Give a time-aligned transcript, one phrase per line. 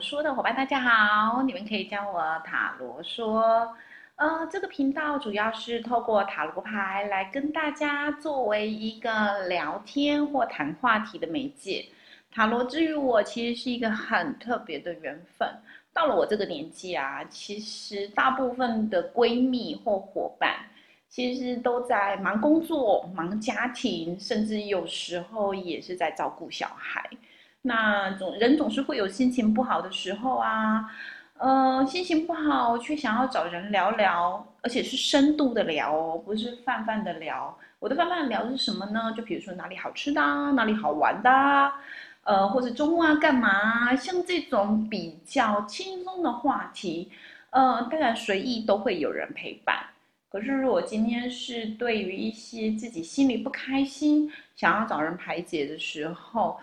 [0.00, 3.68] 说的伙伴，大家好，你们可以叫我塔罗说。
[4.16, 11.84] 呃，这个频道主要是透过塔罗牌来跟大家作为一个聊天或谈话题的媒介。
[12.30, 15.48] 塔罗之于我，其实是一个很特别的缘分。
[15.92, 20.56] 到了我这个年纪啊，其实大部分的闺蜜或伙伴，
[21.08, 27.04] 其实都在忙工作、忙家庭，甚至有时候也是在照顾小孩。
[27.62, 30.90] 那总人总是会有心情不好的时候啊。
[31.40, 37.56] 呃，心情不好却想要找人聊聊，而且是深度的聊，不是泛泛的聊。
[37.78, 39.14] 我的泛泛的聊是什么呢？
[39.16, 41.30] 就比如说哪里好吃的，哪里好玩的，
[42.24, 43.94] 呃，或者周末要干嘛？
[43.94, 47.12] 像这种比较轻松的话题，
[47.50, 49.76] 呃，当然随意都会有人陪伴。
[50.30, 56.58] 可是如果今天是对于一些自己心里不开心，想要找人排解的时候。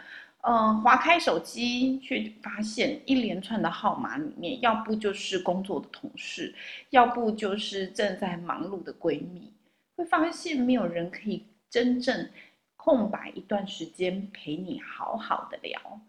[0.47, 6.53] 嗯，划开手机，却发现一连串的号码里面，要不就是工作的同事，
[6.91, 9.51] 要不就是正在忙碌的闺蜜，
[9.95, 12.29] 会发现没有人可以真正
[12.75, 15.99] 空白一段时间陪你好好的聊。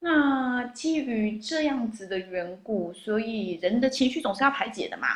[0.00, 5.06] 那基于这样子的缘故，所以人的情绪总是要排解的嘛。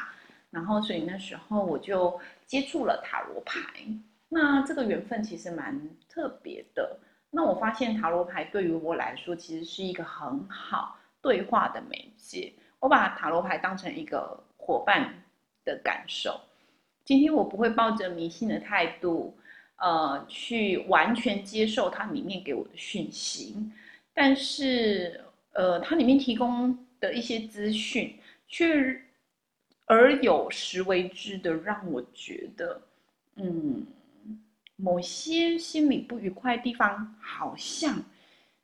[0.50, 3.60] 然后，所以那时候我就接触了塔罗牌。
[4.28, 6.98] 那这个缘分其实蛮特别的。
[7.36, 12.50] 那我发现塔罗牌对于我来说，其实是一个很好对话的媒介。
[12.80, 15.22] 我把塔罗牌当成一个伙伴
[15.62, 16.40] 的感受。
[17.04, 19.36] 今天我不会抱着迷信的态度，
[19.76, 23.54] 呃，去完全接受它里面给我的讯息，
[24.14, 25.20] 但是，
[25.52, 28.98] 呃，它里面提供的一些资讯，却
[29.84, 32.80] 而有时为之的让我觉得，
[33.34, 33.86] 嗯。
[34.76, 38.02] 某些心里不愉快的地方，好像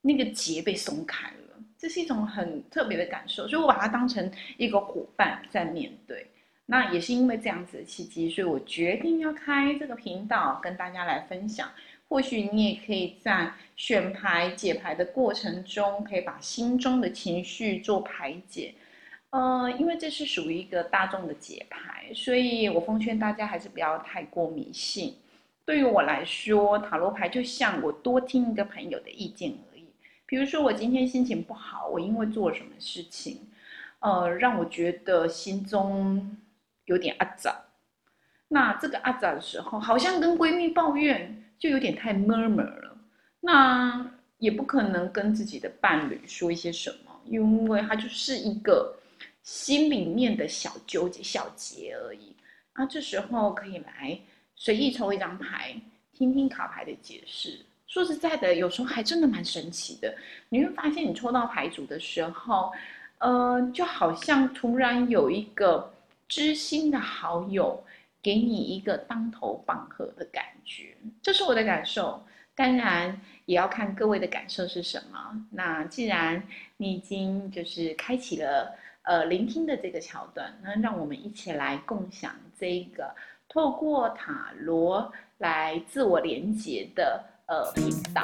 [0.01, 6.27] 那个结被松开了，这是一种很特别的感受，所以我把它当成一个伙伴在面对。
[6.67, 11.71] 那也是因为这样子的契机，所以我决定要开这个频道，跟大家来分享。
[12.09, 18.75] 或许你也可以在选牌解牌的过程中，可以把心中的情绪做排解。
[19.31, 25.17] 呃，因为这是属于一个大众的解牌，所以我奉劝大家还是不要太过迷信。
[25.65, 29.85] 对于我来说，塔罗牌就像我多听一个朋友的意见而已。
[30.27, 33.39] 比如说，我今天心情不好，我因为做了什么事情，
[34.01, 36.37] 呃，让我觉得心中
[36.87, 37.55] 有点阿杂。
[38.49, 42.97] 那这个阿杂的时候，好像跟闺蜜抱怨，就有点太 murmur 了。
[43.41, 48.97] 那也不可能跟自己的伴侣说一些什么，因为它就是一个
[49.43, 52.35] 心里面的小纠结、小结而已。
[52.73, 54.19] 啊，这时候可以来。
[54.63, 55.75] 随意抽一张牌，
[56.15, 57.59] 听听卡牌的解释。
[57.89, 60.15] 说实在的，有时候还真的蛮神奇的。
[60.51, 62.71] 你会发现，你抽到牌组的时候，
[63.19, 65.93] 呃，就好像突然有一个
[66.29, 67.83] 知心的好友
[68.23, 70.95] 给你一个当头棒喝的感觉。
[71.21, 72.25] 这是我的感受，
[72.55, 75.45] 当然也要看各位的感受是什么。
[75.51, 76.41] 那既然
[76.77, 78.73] 你已经就是开启了
[79.03, 83.13] 呃聆听的这个桥段，那让我们一起来共享这个。
[83.53, 88.23] 透过塔罗来自我连接的呃频道。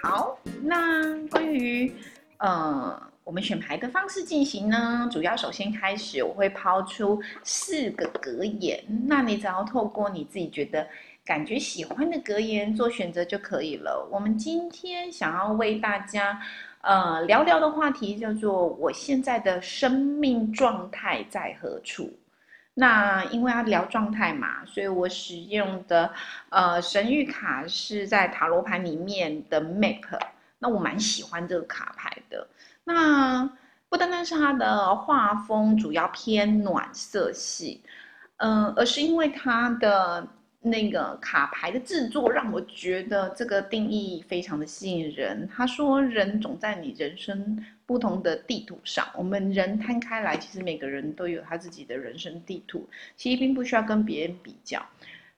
[0.00, 1.92] 好，那关于
[2.38, 10.86] 呃我们选牌的方式进行呢，主要首先开始我会抛出四个格言，那你只要透过你自己觉得
[11.24, 14.08] 感觉喜欢的格言做选择就可以了。
[14.12, 16.40] 我们今天想要为大家
[16.82, 22.08] 呃聊聊的话题叫做我现在的生命状态在何处。
[22.80, 26.10] 那因为要聊状态嘛，所以我使用的
[26.48, 30.18] 呃神谕卡是在塔罗牌里面的 Map。
[30.58, 32.46] 那我蛮喜欢这个卡牌的。
[32.84, 33.48] 那
[33.90, 37.82] 不单单是它的画风主要偏暖色系，
[38.38, 40.26] 嗯，而是因为它的。
[40.62, 45.48] 那个卡牌的制作让我觉得这个定义非常的吸引人。
[45.50, 47.56] 他说：“人总在你人生
[47.90, 54.80] 不同的地图上，我们人摊开来，其实每个人都有他自己的人生地图，其实并不需要跟别人比较。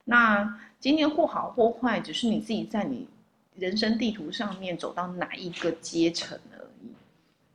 [0.04, 3.08] 那今天或好或坏，只是你自己在你
[3.56, 6.92] 人生地图上面走到哪一个阶层而已。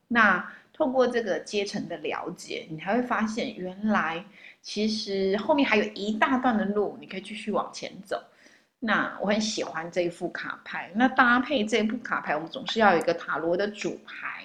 [0.08, 4.26] 那透过这个阶层的了解，你还会发现原来。”
[4.64, 8.20] 其实后面还有一大段的路，你可以继续往前走。
[8.80, 10.92] 那我很喜欢这一副卡牌。
[10.96, 14.44] 那搭配这一副卡牌，我们总是要有一个塔罗的主牌。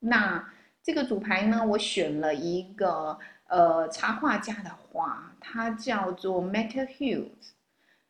[0.00, 0.48] 那
[0.82, 3.18] 这个主牌呢，我选了一个
[3.48, 7.52] 呃插画家的画，它叫做 Michael Hughes。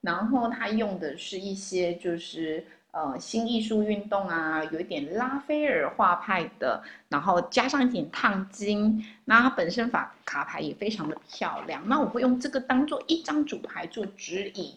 [0.00, 11.82] 然后他用的是一些就是呃新艺术运动啊，有一点拉斐尔画派的，然后加上一点烫金，那它本身法卡牌也非常的漂亮。
[11.88, 14.72] 那我会用这个当做一张主牌做指引，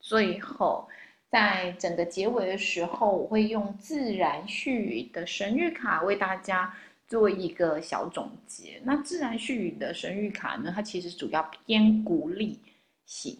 [0.00, 0.88] 最后
[1.32, 6.70] 在整个结尾的时候，我会用自然序语的神谕卡为大家
[7.08, 8.78] 做一个小总结。
[8.84, 12.60] 那自然序语的神谕卡呢，它其实主要偏鼓励
[13.06, 13.34] 型。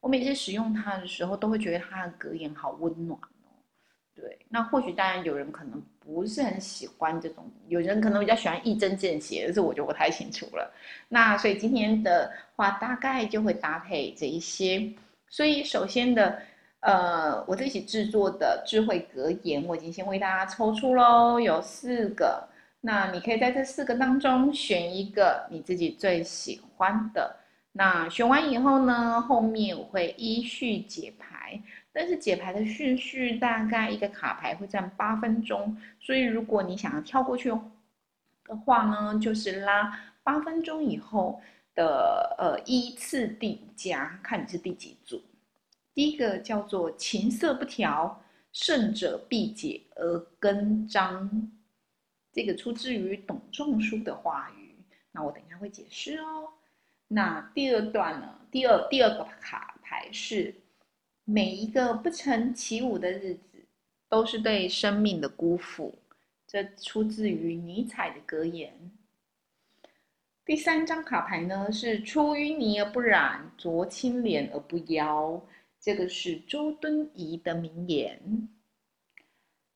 [0.00, 3.54] 我每次使用它的时候，都会觉得它的格言好温暖哦。
[4.12, 10.74] 对，那或许当然有人可能不是很喜欢这种，有人可能比较喜欢一针见血，这我就不太清楚了。
[11.08, 14.92] 那所以今天的话，大概就会搭配这一些。
[15.28, 16.40] 所以首先的，
[16.80, 22.48] 呃，我自己制作的智慧格言，我已经先为大家抽出喽，有四个。
[22.80, 27.34] 那你可以在这四个当中选一个你自己最喜欢的。
[27.72, 31.60] 那选完以后呢，后面我会依序解牌，
[31.92, 37.50] 但是解牌的顺序大概一个卡牌会占八分钟，所以如果你想要跳过去
[38.44, 41.40] 的话呢，就是拉八分钟以后
[41.74, 45.20] 的呃依次递加，看你是第几组。
[45.96, 48.22] 第一个叫做琴瑟不调，
[48.52, 51.50] 胜者必解而根章，
[52.30, 54.76] 这个出自于董仲舒的话语，
[55.10, 56.50] 那我等一下会解释哦。
[57.08, 58.38] 那第二段呢？
[58.50, 60.54] 第二第二个卡牌是
[61.24, 63.64] 每一个不曾起舞的日子，
[64.10, 65.98] 都是对生命的辜负。
[66.46, 68.92] 这出自于尼采的格言。
[70.44, 75.42] 第三张卡牌呢是出淤泥而不染，濯清涟而不妖。
[75.86, 78.48] 这个是周敦颐的名言。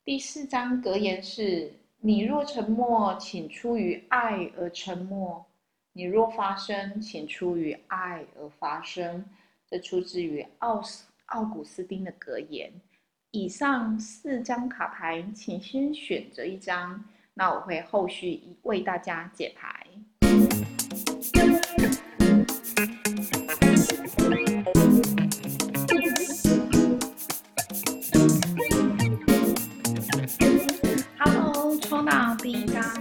[0.03, 5.47] 第四张格言是：你若沉默，请出于爱而沉默。
[5.93, 9.25] 你若发声，请出于爱而发声。
[9.69, 12.73] 这出自于奥斯奥古斯丁的格言。
[13.31, 17.05] 以上四张卡牌，请先选择一张，
[17.35, 19.87] 那我会后续为大家解牌。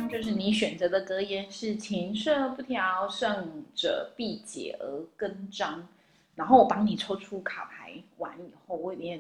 [0.10, 5.88] 就是你选择的格言是“琴瑟不调，胜者必解而根章”。
[6.36, 9.20] 然后我帮你抽出卡牌完以后，我有点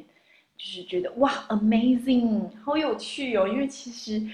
[0.58, 3.48] 就是觉得哇，amazing，好有趣哦！
[3.48, 4.26] 因为其实，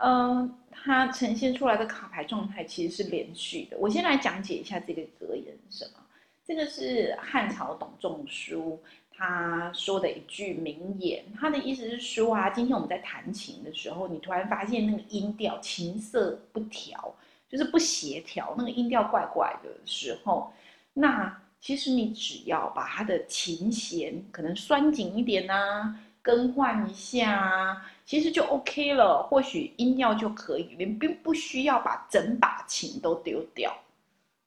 [0.00, 3.76] 呃，它呈现出来的卡牌状态其实是连续的。
[3.78, 6.00] 我先来讲解一下这个格言是什么。
[6.46, 8.78] 这个是汉朝董仲舒。
[9.16, 17.14] 他说的一句名言，他的意思是说啊，今天我们在弹琴的时候，你突然发现那个音调琴色不调，
[17.48, 20.52] 就是不协调，那个音调怪怪的时候，
[20.92, 33.74] 那其实你只要把他的琴弦可能拴紧一点呐，更换一下啊，其实就 OK 了，或许音调就可以，你并不需要把整把琴都丢掉。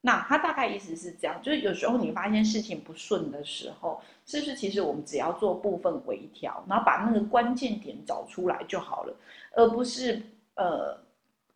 [0.08, 9.14] 那他大概意思是这样，就是有时候你发现事情不顺的时候，是不是其实我们只要做部分微调，然后把那个关键点找出来就好了，
[9.52, 10.22] 而不是
[10.56, 10.98] 呃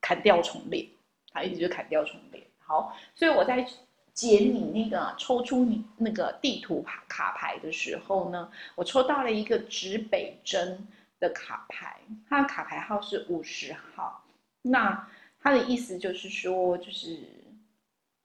[0.01, 0.85] 砍掉重练。
[1.31, 2.45] 他一直就砍掉重练。
[2.57, 3.65] 好，所以我在
[4.13, 10.85] 解你那个抽出你那个地图卡卡牌的时候呢，我抽到了一个指北针
[11.21, 14.21] 的卡牌，它的卡牌号是五十号。
[14.61, 15.07] 那
[15.39, 17.17] 它的意思就是说，就是。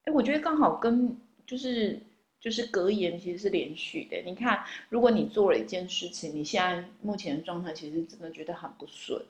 [0.06, 2.00] 哎，我觉得刚好跟就是
[2.40, 4.16] 就是格言其实是连续的。
[4.24, 9.20] 你看，如果你做了一件事情，你现在目前的状态其实真的觉得很不顺，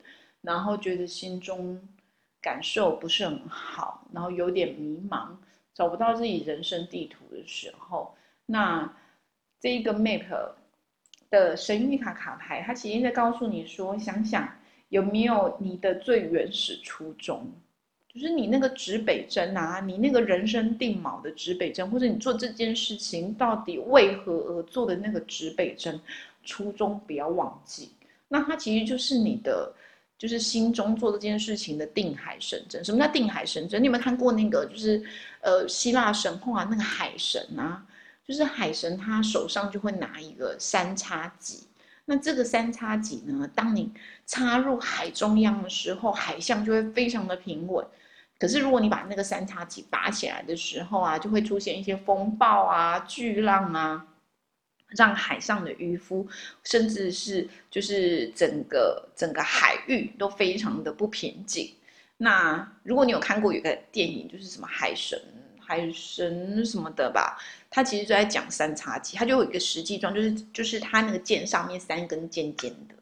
[0.41, 1.81] 然后觉得心中
[2.39, 5.29] 感受不是很好，然后有点迷茫，
[5.73, 8.15] 找不到自己人生地图的时候，
[8.45, 8.95] 那
[9.59, 10.53] 这一个 map
[11.31, 14.47] 的神谕卡卡牌，它其实在告诉你说，想想
[14.89, 17.51] 有没有你的最原始初衷。
[18.17, 25.99] 就是你那个指北针啊，你那个人生定锚的指北针，或者你做这件事情到底为何而做的那个指北针，
[26.43, 27.91] 初衷不要忘记。
[28.27, 29.71] 那它其实就是你的，
[30.17, 32.83] 就是心中做这件事情的定海神针。
[32.83, 33.81] 什么叫定海神针？
[33.81, 35.01] 你有没有看过那个，就是
[35.41, 37.85] 呃希腊神话那个海神啊？
[38.27, 41.63] 就是海神他手上就会拿一个三叉戟，
[42.03, 43.89] 那这个三叉戟呢，当你
[44.25, 47.85] 插入海中央的时候，海象就会非常的平稳。
[48.39, 54.05] 可是，如果你把那个三叉戟拔起来的时候啊，就会出现一些风暴啊、巨浪啊，
[54.89, 56.27] 让海上的渔夫，
[56.63, 61.73] 甚至是就是整个整个海域都非常的不平静。
[62.17, 65.19] 那如果你有看过有个电影，就是什么海神、
[65.59, 67.39] 海神什么的吧，
[67.71, 72.95] 他其实就在讲三叉戟，他就有一个实际状，就是就是他那个剑上面三根尖尖的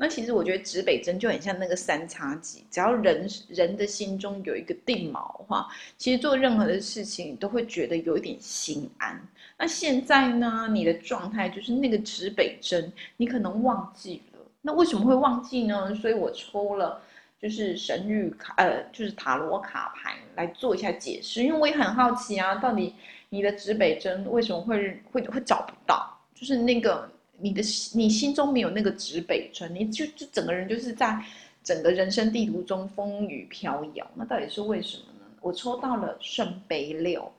[0.00, 9.20] 那其实我觉得指北针就很像那个三叉戟，只要人人的心中有一个定锚的话，其实做任何的事情都会觉得有一点心安。
[9.58, 14.38] 那现在呢，你的状态就是那个指北针，你可能忘记了。
[14.62, 15.92] 那为什么会忘记呢？
[15.96, 17.02] 所以我抽了
[17.42, 22.94] 就是神谕卡，呃，就是塔罗卡牌来做一下解释，因为我也很好奇啊，到底
[23.30, 26.16] 你的指北针为什么会会会找不到？
[26.36, 27.10] 就是那个。
[27.40, 27.62] 你的
[27.94, 31.22] 你心中没有那个指北针，你就就整个人就是在
[31.62, 34.06] 整个人生地图中风雨飘摇。
[34.14, 35.26] 那到底是为什么呢？
[35.40, 37.32] 我抽到了圣杯六，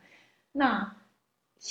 [0.54, 0.96] 那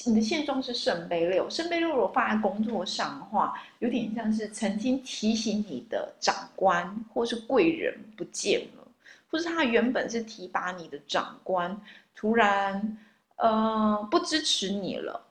[0.05, 1.49] 你的现状是圣杯六。
[1.49, 8.87] 圣杯六如果放在工作上的话，有点像是曾经提醒你的长官或是贵人不见了，
[9.31, 11.81] 或是他原本是提拔你的长官，
[12.15, 12.99] 突然
[13.37, 15.25] 呃不支持你了，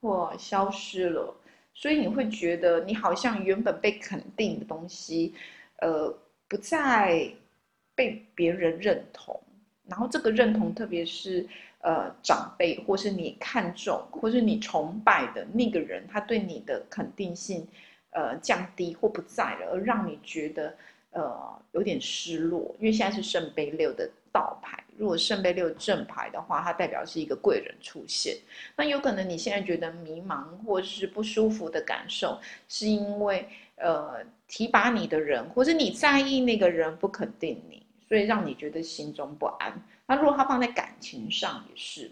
[0.00, 1.34] 或消失了。
[1.80, 5.32] 所以你会觉得你好像原本被肯定的东西，
[5.78, 6.14] 呃，
[6.46, 7.26] 不再
[7.94, 9.40] 被别人认同。
[9.88, 11.48] 然后这个认同，特别是
[11.80, 17.66] 呃长辈或是你看重或是你崇拜的那个人，他对你的肯定性，
[18.10, 20.76] 呃降低或不在了，而让你觉得
[21.12, 22.74] 呃有点失落。
[22.78, 24.82] 因为现在是圣杯六的倒牌。
[24.96, 28.36] 如果圣杯六正牌的话，它代表是一个贵人出现。
[28.76, 32.38] 那有可能你现在觉得迷茫或是不舒服的感受，
[32.68, 39.82] 是因为呃提拔你的人，或者你在意那个人不肯定你，所以让你觉得心中不安。
[40.06, 42.10] 那如果它放在感情上也是，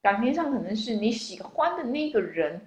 [0.00, 2.58] 感情上可能是你喜欢的那个人，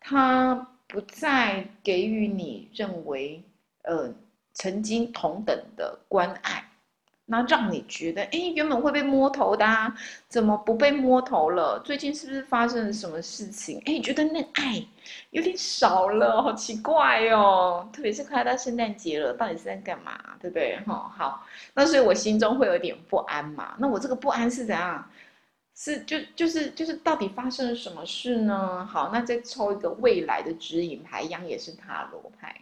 [0.00, 0.56] 他
[0.88, 3.40] 不再给予你认为
[3.82, 4.12] 呃
[4.60, 6.62] 曾经同等的关爱。
[7.24, 9.64] 那让你觉得，哎，原本会被摸头的，
[10.28, 11.80] 怎么不被摸头了？
[11.84, 13.80] 最近是不是发生了什么事情？
[13.86, 14.84] 哎，觉得那爱
[15.30, 17.88] 有点少了，好奇怪哦。
[17.92, 20.18] 特别是快到圣诞节了，到底是在干嘛？
[20.40, 20.76] 对不对？
[20.84, 23.76] 哈，好，那所以我心中会有点不安嘛。
[23.78, 25.08] 那我这个不安是怎样？
[25.76, 28.84] 是就就是就是到底发生了什么事呢？
[28.90, 32.60] 好，那再抽一个未来的指引牌，一样也是塔罗牌。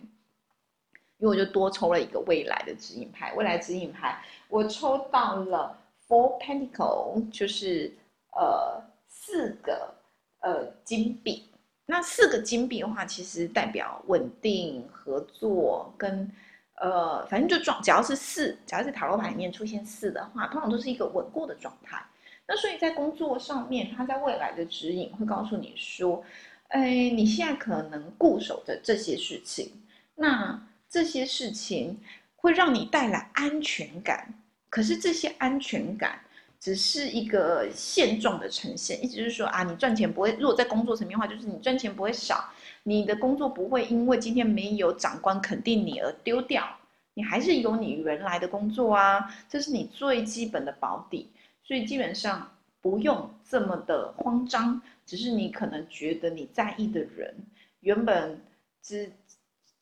[1.18, 7.92] 因为我就多抽了一个未来的指引牌，未来指引牌我抽到了 Four Pentacle，就是
[8.32, 9.92] 呃四个
[10.40, 11.44] 呃金币。
[11.87, 16.30] 那四个金币的话，其实代表稳定、合作跟
[16.76, 22.00] 呃，反正就状，只要是四，只要是塔罗牌里面出现四的话，通常都是一个稳固的状态。
[22.46, 26.25] 那所以在工作上面，它在未来的指引会告诉你说，
[26.68, 29.72] 哎，你现在可能固守着这些事情，
[30.14, 30.62] 那。
[30.90, 31.99] 这些事情
[32.37, 34.33] 会让你带来安全感，
[34.71, 36.18] 可是这些安全感
[36.59, 42.49] 只是一个现状的呈现，意思是说啊，你赚钱不会，如果在工作层面的话，就是你赚钱不会少，
[42.85, 46.66] 你的工作不会因为今天没有长官肯定你而丢掉，
[47.14, 51.28] 你还是有你原来的工作啊，这是你最基本的保底，
[51.62, 57.35] 所以基本上不用这么的慌张，只是你可能觉得你在意的人
[57.80, 58.40] 原本
[58.83, 59.12] 只。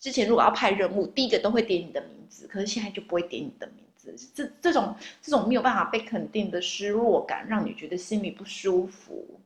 [0.07, 4.15] 之前如果要派任务，第一个都会点你的名字，可是现在就不会点你的名字。
[4.33, 9.41] 这这种这种没有办法被肯定的失落感，让你觉得心里不舒服。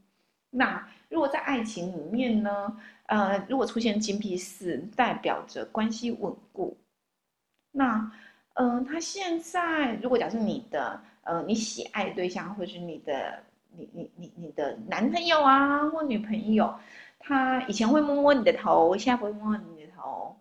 [0.51, 2.77] 那如果在爱情里面呢？
[3.07, 6.77] 呃，如果出现金币四，代表着关系稳固。
[7.73, 8.13] 那，
[8.53, 13.43] 嗯，他现在如果假设你的呃你喜爱对象，或是你的
[13.75, 16.75] 你你你你的男朋友啊或女朋友，
[17.19, 20.37] 他以前会摸摸你的头，现在不会摸你的头。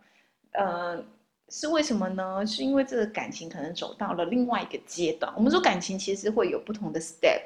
[0.52, 1.04] 呃，
[1.50, 2.46] 是为什么呢？
[2.46, 5.32] 是因为这个感情可能走到了另外一个阶段。
[5.36, 7.42] 我们说感情其实会有不同的 step，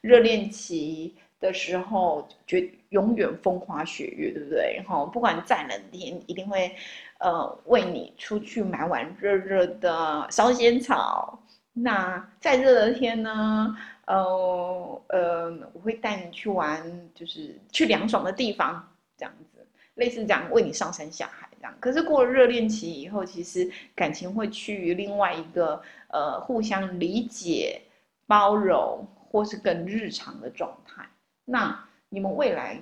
[0.00, 4.74] 热恋期的时候，觉永远风花雪月，对不对？
[4.76, 6.74] 然后不管再冷天，一定会
[7.18, 11.38] 呃为你出去买碗热热的烧仙草。
[11.72, 16.82] 那再热的天呢，呃呃，我会带你去玩，
[17.14, 21.48] 就是去凉爽的地方，这样子，类似这样为你上山下海。
[21.78, 27.80] 可是过了热恋期以后，其实感情会趋于另外一个呃互相理解、
[28.26, 31.06] 包容，或是更日常的状态。
[31.44, 32.80] 那你们未来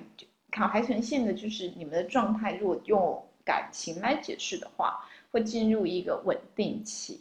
[0.49, 7.19] 卡牌呈现的就是你们的状态，如果用感情来解释的话，会进入一个稳定期。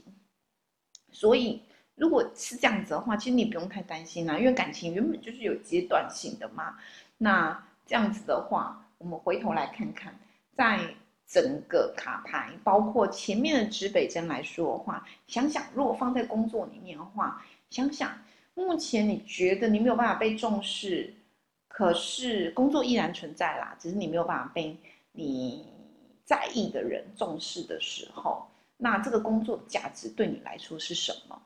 [1.10, 1.60] 所以
[1.96, 6.76] 如果是这样子的话，其实你不用太担心啦，因为感情原本就是有阶段性的嘛。
[7.16, 10.14] 那这样子的话，我们回头来看看，
[10.56, 10.94] 在。
[11.28, 18.18] 整个卡牌，包括前面的指北针来说的话，想想如果放在工作里面的话，想想
[18.54, 21.14] 目前你觉得你没有办法被重视，
[21.68, 24.74] 可是工作依然存在啦，只是你没有办法被
[25.12, 25.66] 你
[26.24, 28.46] 在意的人重视的时候，
[28.78, 31.40] 那这个工作的价值对你来说是什么？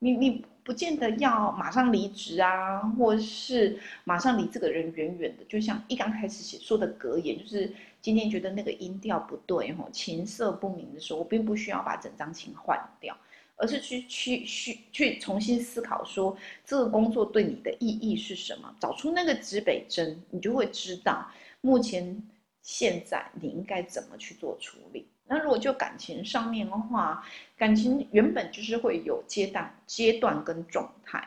[0.00, 5.44] 你你不见得要马上离职啊，或是马上离这个人远远的。
[5.44, 13.16] 就像一刚开始说的格言，就是今天觉得那个音调不对，吼，琴色不明的时候，我并不需要把整张琴换掉，
[13.56, 21.26] 而是去去去去重新思考，说这个工作对你的意义是什么，找出那个指北针，你就会知道
[21.60, 22.22] 目前
[22.62, 25.06] 现在你应该怎么去做处理。
[25.30, 27.22] 那如果就感情上面的话，
[27.56, 31.22] 感情原本就是会有阶段、阶段跟状态，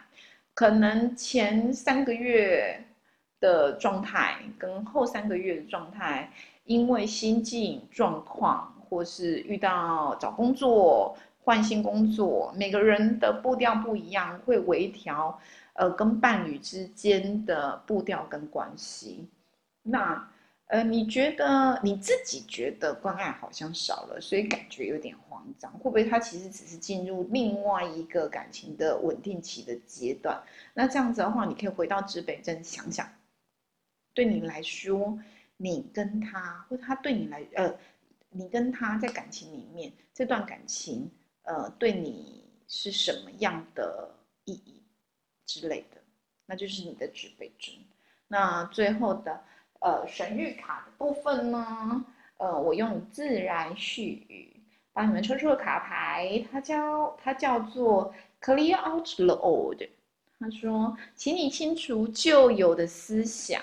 [0.55, 2.83] 可能前三个月
[3.39, 6.31] 的状态跟后三个月的状态，
[6.65, 15.39] 因为心境状况，或是遇到找工作、换新工作，每个人的步调不一样，会微调，
[15.73, 19.27] 呃，跟伴侣之间的步调跟关系，
[19.83, 20.27] 那。
[20.71, 30.41] 呃，你觉得你自己觉得关爱好像少了，所以感觉有点慌张，会不会他其实只是进入另外一个感情的稳定期的阶段？
[30.73, 33.05] 那这样子的话，你可以回到指北针想想，
[34.13, 35.19] 对你来说，
[35.57, 37.75] 你跟他或他对你来，呃，
[38.29, 41.11] 你跟他在感情里面这段感情，
[41.41, 44.09] 呃，对你是什么样的
[44.45, 44.81] 意义
[45.45, 46.01] 之类的？
[46.45, 47.75] 那就是你的指北针。
[48.29, 49.43] 那最后的。
[49.81, 52.05] 呃，神谕卡的部分呢，
[52.37, 54.55] 呃，我用自然絮语
[54.93, 59.81] 帮你们抽出了卡牌，它叫它叫做 Clear out the old。
[60.39, 63.61] 他说，请你清除旧有的思想。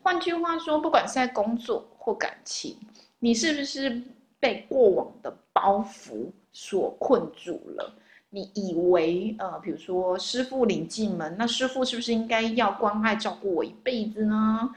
[0.00, 2.76] 换句话说，不管是在工作或感情，
[3.18, 4.00] 你是不是
[4.38, 7.92] 被过往的包袱所困住了？
[8.28, 14.72] 你以为，呃，比如说师傅领进门，那师傅是不是应该要关爱照顾我一辈子呢？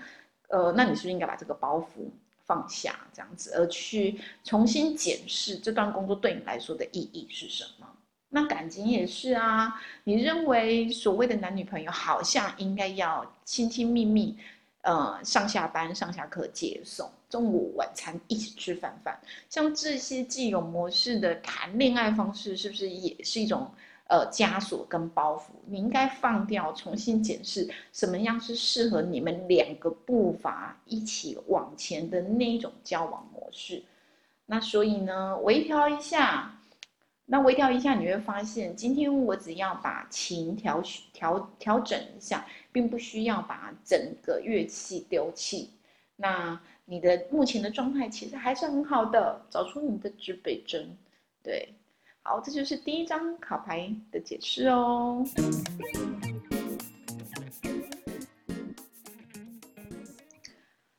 [0.54, 2.06] 呃，那你是不是应该把这个包袱
[2.46, 7.88] 放下，这样子，而去重新检视这段工作对你来说的意义是什么？
[8.30, 14.38] 那感情也是啊，你认为所谓的男女朋友好像应该要亲亲密密，
[14.82, 23.72] 呃，上下班、上下课接送，中午晚餐一起吃饭饭，像这些既有模式的谈恋爱方式，是不是也是一种？
[24.10, 33.82] 呃，枷锁跟包袱，你应该放掉，重新检视什么样是适合你们两个步伐一起往前的那种交往模式。
[34.46, 36.60] 那所以呢，微调一下，
[37.26, 45.72] 那微调一下，你会发现，今天我只要把琴调调调整一下，并不需要把整个乐器丢弃。
[46.18, 50.96] 那你的目前的状态其实还是很好的，找出你的指北针，
[51.42, 51.74] 对。
[52.26, 55.26] 好，这就是第一张卡牌的解释哦。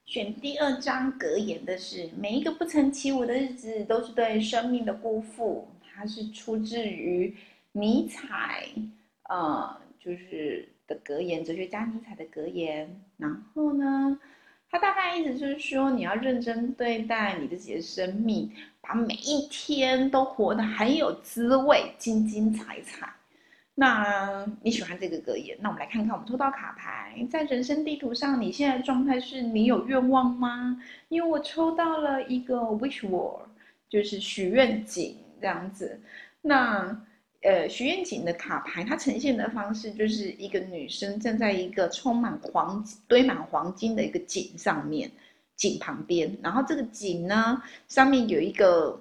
[0.05, 5.67] 选第二张格言的是：每一个不曾起舞的日子，都是对生命的辜负。
[5.83, 7.35] 它是出自于
[7.73, 8.69] 尼采，
[9.31, 13.01] 呃，就是的格言，哲学家尼采的格言。
[13.17, 14.21] 然后呢？
[14.75, 23.09] 他大概意思就是说，你要认真对待你自己的生命，把每一天都活得很有滋味、精精彩彩。
[23.77, 25.57] 那你喜欢这个格言？
[25.61, 30.83] 那我们来看看，我们抽到卡牌，在人生地图上，你现在状态是你有愿望吗？
[31.09, 33.49] 因为我抽到了一个 wish word，
[33.89, 36.01] 就是许愿井这样子。
[36.43, 37.01] 那
[37.45, 45.11] 呃，许愿井的卡牌，它呈现的方式就是一个女生站在一个充满黄堆满黄金的一个井上面，
[45.55, 48.99] 井旁边，然后这个井呢上面有一个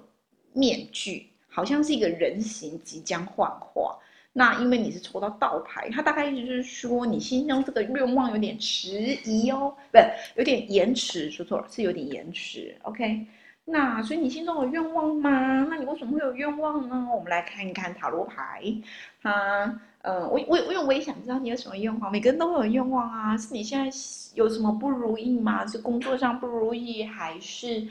[0.52, 3.98] 面具，好像是一个人形即将幻化。
[4.34, 9.98] 那因为你是抽到倒牌，它大概意思就是说你心中这个愿望有点迟疑哦，不，
[10.36, 12.76] 有点延迟，说错了，是有点延迟。
[12.82, 13.26] OK。
[13.66, 15.66] 那所以你心中有愿望吗？
[15.70, 17.08] 那你为什么会有愿望呢？
[17.14, 18.62] 我们来看一看塔罗牌。
[19.22, 22.12] 它，呃，我我因为我也想知道你有什么愿望。
[22.12, 23.34] 每个人都会有愿望啊。
[23.38, 23.90] 是你现在
[24.34, 25.66] 有什么不如意吗？
[25.66, 27.88] 是工作上不如意，还是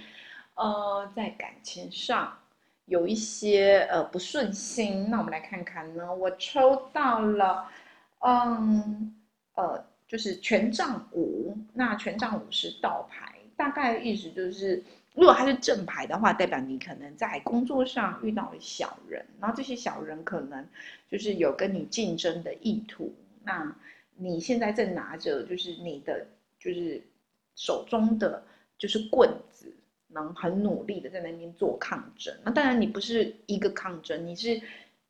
[0.53, 2.31] 呃在感情上
[2.85, 5.09] 有一些呃不顺心？
[5.09, 6.13] 那我们来看看呢。
[6.13, 7.65] 我抽到了，
[8.19, 9.11] 嗯，
[9.55, 11.57] 呃，就是权杖五。
[11.73, 14.83] 那权杖五是倒牌，大概意思就是。
[15.15, 20.67] 如果他是正牌的话，代表你可能在工作上遇到了小人，然后这些小人可能
[21.07, 23.13] 就是有跟你竞争的意图。
[23.43, 23.75] 那
[24.15, 26.25] 你现在正拿着就是你的
[26.57, 27.01] 就是
[27.55, 28.43] 手中的
[28.77, 29.71] 就是棍子，
[30.07, 32.33] 能很努力的在那边做抗争。
[32.43, 34.59] 那当然你不是一个抗争，你是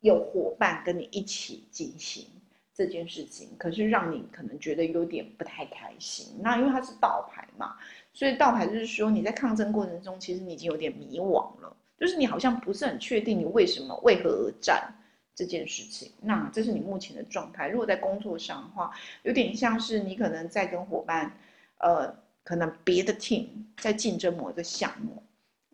[0.00, 2.26] 有伙伴跟你一起进行
[2.74, 6.34] 这件事情，可是让你可能觉得有点不太开心。
[6.42, 7.76] 那因为它是倒牌嘛。
[8.14, 14.94] 所以倒牌就是说你在抗争过程中，其实你已经有点迷惘了，就是你好像不是很确定你为什么为何而战
[15.34, 16.12] 这件事情。
[16.22, 17.68] 那这是你目前的状态。
[17.68, 18.90] 如果在工作上的话，
[19.24, 21.36] 有点像是你可能在跟伙伴，
[21.78, 23.46] 呃，可能别的 team
[23.78, 25.20] 在竞争某一个项目。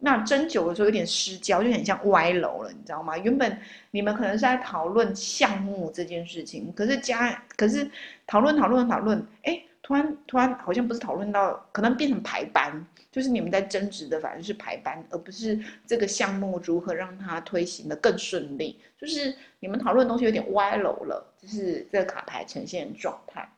[0.03, 3.19] 那针灸的时候有点失焦，就很像歪楼了，你知道吗？
[3.19, 3.59] 原本
[3.91, 7.87] 你们可能是在讨论项目这件事情，可是加可是
[8.27, 23.49] 讨论讨论讨论，哎，突然突然好像不是讨论到，可能变成排班，就是你们在争执的反正是排班，而不是这个项目如何让它推行的更顺利，就是你们讨论的东西有点歪楼了，就是这个卡牌呈现状态。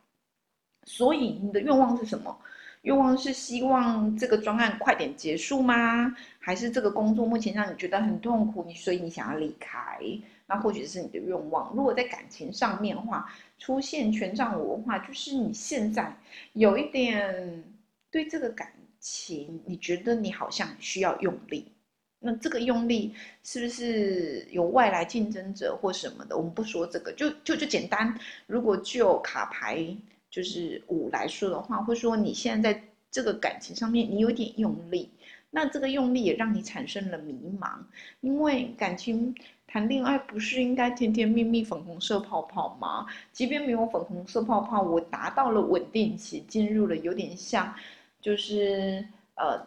[0.85, 2.37] 所以你的愿望是什么？
[2.83, 6.13] 愿望是希望这个专案快点结束吗？
[6.37, 9.97] 还是这个工作目前让你觉得很痛苦，你所以你想要离开？
[10.45, 11.73] 那或许是你的愿望。
[11.73, 16.13] 如果在感情上面的话，出现权杖五的话，就是你现在
[16.51, 17.63] 有一点
[18.11, 18.69] 对这个感
[18.99, 21.71] 情，你觉得你好像需要用力。
[22.19, 26.35] 那这个用力是不是有外来竞争者或什么的？
[26.35, 28.13] 我们不说这个，就就就简单。
[28.45, 29.95] 如果就卡牌。
[30.33, 35.07] 就是五来说的话，或者说你现在在这个感情上面，你有点用力，
[35.51, 37.77] 那这个用力也让你产生了迷茫，
[38.21, 39.35] 因为感情
[39.67, 43.05] 谈恋爱不是应该甜甜蜜蜜、粉红色泡泡吗？
[43.31, 47.71] 即便没有粉红色泡泡，我达到了稳定期，进入了有点像，
[48.19, 49.63] 就是呃，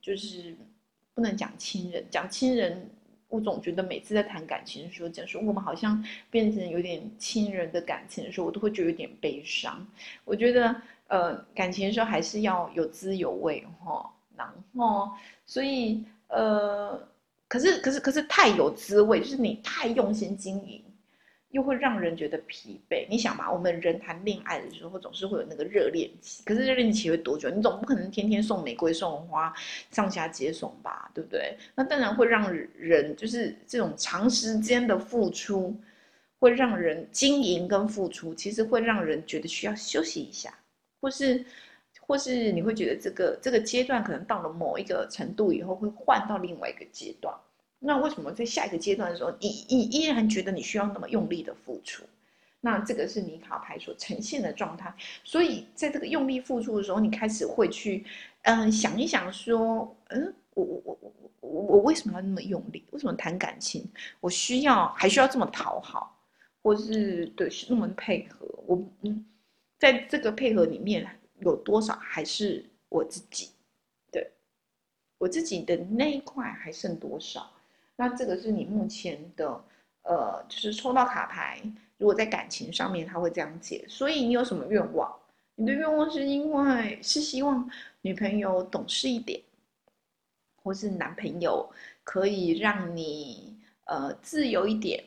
[0.00, 0.56] 就是
[1.12, 2.88] 不能讲亲人，讲亲人。
[3.32, 9.84] 我总觉得每次在谈感情的时候，讲说我们好像变成有点亲人的感情的时候，我都会觉得有点悲伤。
[10.26, 10.76] 我觉得，
[11.08, 14.08] 呃，感情的时候还是要有滋有味哈。
[14.36, 15.10] 然后，
[15.46, 17.00] 所以，呃，
[17.48, 20.82] 可是，可是，可是太有滋味，就是你太用心经营。
[21.52, 23.06] 又会让人觉得疲惫。
[23.08, 27.48] 你想嘛，我们人谈恋爱的时候总是会有那个热恋期，可是热恋期会多久？
[27.50, 29.54] 你总不可能天天送玫瑰、送花、
[29.90, 31.56] 上下接送吧，对不对？
[31.74, 35.78] 那当然会让人就是这种长时间的付出，
[36.38, 40.52] 会让人经营跟付出，其实会让人觉得需要休息一下，
[41.00, 41.44] 或是
[42.00, 47.34] 或是你会觉得这个这个阶段可能到了某一个程度以后，会换到另外一个阶段。
[47.84, 52.04] 那为什么在下一个阶段的时候，你你依然觉得你需要那么用力的付出？
[52.60, 54.94] 那这个是你卡牌所呈现的状态。
[55.24, 58.04] 所以在这个用力付出的时候，你开始会去，
[58.42, 62.84] 嗯，想一想说，嗯，我我我我我为什么要那么用力？
[62.92, 63.84] 为什么谈感情
[64.20, 66.16] 我需要还需要这么讨好，
[66.62, 68.46] 或是对那么配合？
[68.64, 69.26] 我嗯，
[69.80, 71.04] 在这个配合里面
[71.40, 73.50] 有多少还是我自己？
[74.12, 74.30] 对
[75.18, 77.50] 我自己的那一块还剩多少？
[78.02, 79.64] 那这个是你目前的，
[80.02, 81.62] 呃，就是抽到卡牌，
[81.98, 83.84] 如果在感情上面，他会这样解。
[83.88, 85.08] 所以你有什么愿望？
[85.54, 89.40] 你的愿望是因为是希望女朋友懂事一点，
[90.56, 91.70] 或是男朋友
[92.02, 95.04] 可以让你呃自由一点，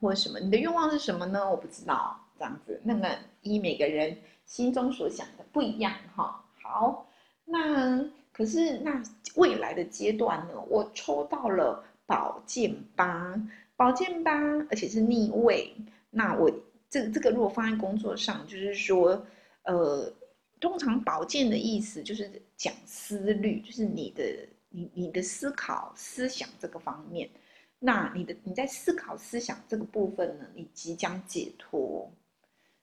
[0.00, 0.40] 或什么？
[0.40, 1.46] 你的愿望是什么呢？
[1.50, 3.06] 我不知道，这样子，那么
[3.42, 6.42] 依每个人心中所想的不一样哈。
[6.62, 7.06] 好，
[7.44, 9.02] 那可是那
[9.36, 10.54] 未来的阶段呢？
[10.70, 11.84] 我抽到了。
[12.10, 13.40] 宝剑八，
[13.76, 14.32] 宝剑八，
[14.68, 15.72] 而且是逆位。
[16.10, 16.50] 那我
[16.88, 19.24] 这这个如果放在工作上，就是说，
[19.62, 20.12] 呃，
[20.58, 24.24] 通常宝剑的意思就是讲思虑，就是你的
[24.70, 27.30] 你你的思考思想这个方面。
[27.78, 32.10] 那你的你在思考思想这个部分呢，你即将解脱。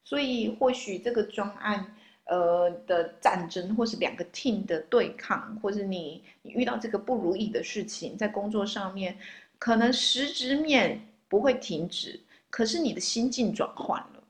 [0.06, 1.94] 所以或许这个专案。
[2.28, 9.18] 呃的战争，或是两个 team 的对抗，或是你你遇到这个不如意的事情，在工作上面，
[9.58, 14.24] 可能实质面不会停止，可是你的心境转换了，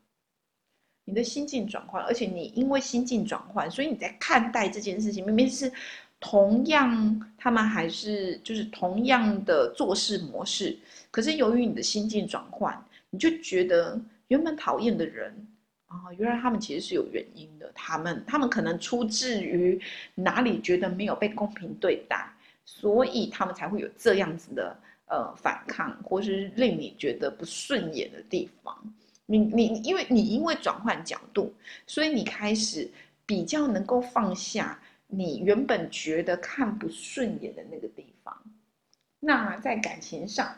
[1.05, 5.71] 你的心境转换，而且你因为心境转换，所以你在看待这件事情，明明是
[6.19, 10.77] 同样，他们还是就是同样的做事模式，
[11.09, 12.79] 可是由于你的心境转换，
[13.09, 15.33] 你就觉得原本讨厌的人。
[15.87, 17.71] 啊，原来他们其实是有原因的。
[17.73, 19.79] 他们，他们可能出自于
[20.15, 22.29] 哪里觉得没有被公平对待，
[22.65, 28.75] 所以他们才会有这样子的呃反抗，或是令你觉得不顺眼的地方。
[29.25, 31.53] 你你，因为你因为转换角度，
[31.85, 32.89] 所以你开始
[33.25, 38.35] 比较能够放下你原本觉得看不顺眼的那个地方。
[39.21, 40.53] 那在感情上，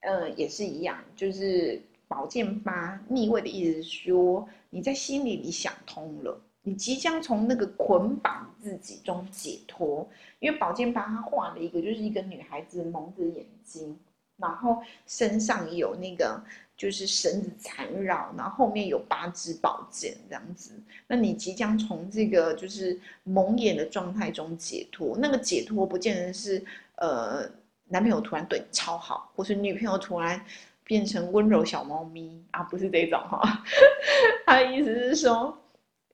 [0.00, 1.78] 呃，也是一样，就是。
[2.10, 10.08] 宝剑八逆位的意思是说，你在心里你想通了，你即将从那个捆绑自己中解脱。
[10.38, 13.98] 因为宝剑八他画了一个，就是一个女孩子蒙着眼睛，
[14.36, 16.42] 然后身上有那个
[16.76, 20.72] 就是绳子缠绕，然后后面有八支宝剑这样子。
[21.06, 26.64] 那你即将从这个就是蒙眼的状态中解脱，那个解脱不见得是
[26.96, 27.42] 呃
[27.88, 30.42] 男朋友突然对你超好，或是女朋友突然
[30.90, 33.62] 变成温柔小猫咪啊，不是这种哈。
[34.44, 35.56] 他的意思是说，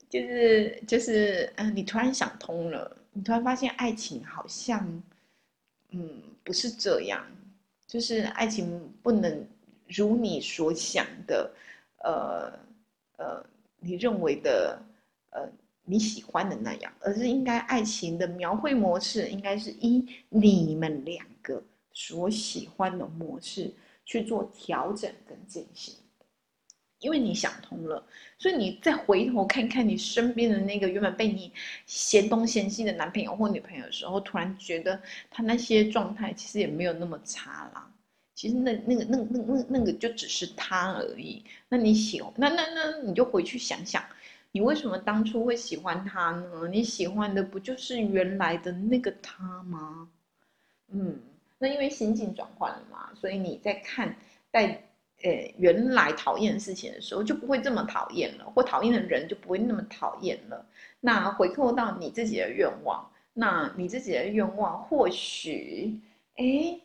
[0.07, 4.87] 就是就是嗯，你突然想通了，你突然发现爱情好像
[5.89, 7.25] 嗯不是这样，
[7.87, 9.43] 就是爱情不能。
[9.87, 11.49] 如你所想的，
[12.03, 12.51] 呃
[13.17, 13.43] 呃，
[13.79, 14.77] 你认为的，
[15.31, 15.49] 呃，
[15.85, 21.63] 你喜欢的那样，而是应该爱情的描绘模式，应该是依你们两个
[21.93, 23.73] 所喜欢的模式
[24.07, 25.93] 去做调整跟进行。
[26.99, 28.03] 因为你想通了，
[28.39, 31.51] 所以你再回头看看你身边的那个原本被你
[31.85, 37.87] 嫌东嫌西的男朋友或女朋友的时候，突然觉得他那些状态其实也没有那么差啦。
[38.33, 41.43] 其实那那个那那那那个就只是他而已。
[41.69, 44.03] 那你喜欢那那那你就回去想想，
[44.51, 46.67] 你为什么当初会喜欢他呢？
[46.67, 50.09] 你喜欢的不就是原来的那个他吗？
[50.91, 51.19] 嗯，
[51.57, 54.15] 那因为心境转换了嘛，所以你在看
[54.51, 54.81] 待
[55.23, 60.65] 呃原来讨厌的事情的时候，就不会这么讨厌了，或讨厌的人就不会那么讨厌了。
[60.99, 65.99] 那回扣到你自己的愿望，那你自己的愿望或许
[66.35, 66.79] 哎。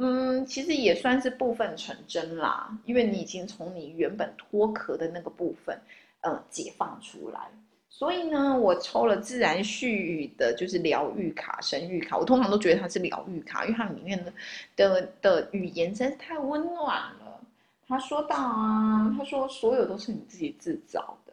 [0.00, 5.76] 嗯，其实也算是部分成真啦，因为你已经从你原本脱壳的那个部分，
[6.20, 7.40] 呃，解放出来。
[7.88, 12.16] 所以呢，我抽了自然序语的，就是疗愈卡、神谕卡。
[12.16, 14.32] 我通常都觉得它是疗愈卡，因为它里面的
[14.76, 16.86] 的的语言真是太温暖
[17.20, 17.40] 了。
[17.86, 21.32] 他说到啊，他说所有都是你自己制造的。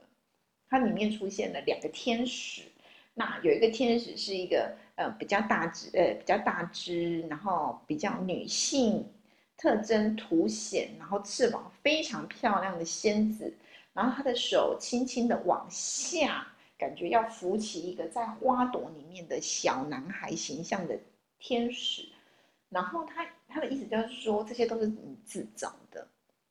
[0.70, 2.62] 它里面出现了两个天使，
[3.14, 4.76] 那有一个天使是一个。
[4.98, 9.06] 呃，比较大只，呃，比较大只，然后比较女性
[9.58, 13.54] 特征凸显，然后翅膀非常漂亮的仙子，
[13.96, 16.46] 然后他的手轻轻的往下，
[16.78, 20.96] 感觉要扶起一个在花朵里面的小男孩形象的
[21.40, 22.08] 天使，
[22.70, 26.08] 然后他他的意思就是说，这些都是你制造的，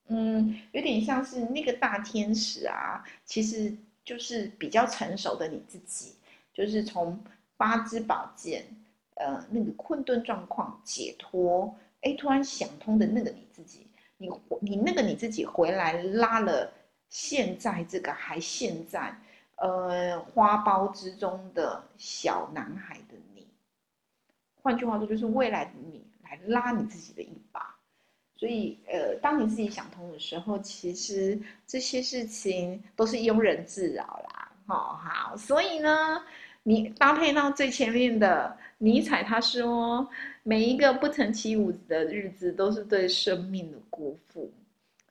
[0.08, 3.72] 嗯，有点像是那个大天使啊，其实
[4.04, 6.14] 就是比较成熟的你自己，
[6.52, 7.22] 就是从。
[7.56, 8.64] 八支宝剑，
[9.14, 14.28] 呃，那个困顿状况解脱，哎，突然想通的那个你自己，你
[14.60, 16.70] 你那个你自己回来拉了
[17.14, 19.16] 现在这个还现在，
[19.54, 23.46] 呃，花苞之中的小男孩的你，
[24.60, 27.72] 换句话说，就是未来的你来拉你自己的一把。
[28.36, 34.50] 所以，呃，当你自己想通的时候，其实这些事情都是庸人自扰啦。
[34.66, 36.20] 好好，所以呢。
[36.66, 40.08] 你搭配到最前面的尼采，他说
[40.42, 44.50] 每一个不曾起舞的日子都是对生命的辜负。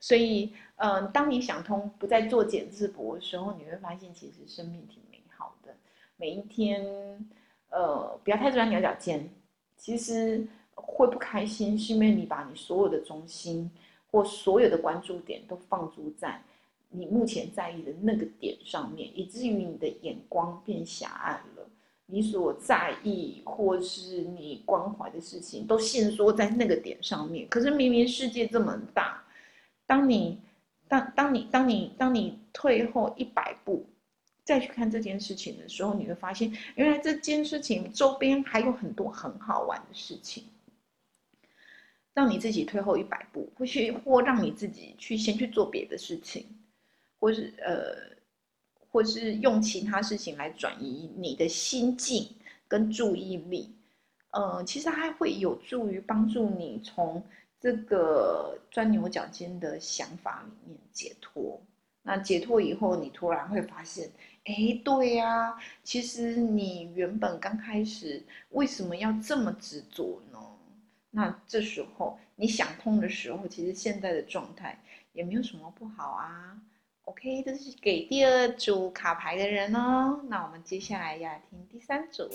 [0.04, 5.74] 所以，嗯，当你想通不再做茧自缚的时候，你会发现其实生命挺美好的。
[6.18, 7.26] 每一天，
[7.70, 9.30] 呃，不要太钻牛角尖。
[9.78, 13.72] 其实会不开心，是因为你把你所有的中心
[14.12, 16.42] 或所有的关注点都放逐在。
[16.90, 21.66] 你目前在意的那个点上面，以至于你的眼光变狭隘了。
[22.08, 27.48] 你所在意或是你关怀的事情，都限缩在那个点上面。
[27.48, 29.23] 可是明明世界这么大，
[29.94, 30.40] 当你
[30.88, 33.86] 当当你当你当你退后一百步，
[34.44, 40.46] 再去看这件事情的时候，你会发现，原来这件事情周边还有很多很好玩的事情。
[42.12, 46.44] 让你自己退后一百步，或许或让你自己去先去做别的事情。
[47.20, 48.18] 或是呃，
[48.90, 52.28] 或是用其他事情来转移你的心境
[52.68, 53.70] 跟注意力，
[54.32, 57.24] 呃，其实还会有助于帮助你从
[57.64, 61.62] 这个钻牛角尖的想法里面解脱。
[62.02, 64.10] 那解脱以后，你突然会发现，
[64.44, 70.38] 哎，对呀，其实你原本刚开始为什么要这么执着呢？
[71.10, 74.78] 那这时候你想通的时候，其实现在的状态
[75.14, 76.60] 也没有什么不好啊。
[77.06, 80.20] OK，这是给第二组卡牌的人哦。
[80.28, 82.30] 那我们接下来要听第三组。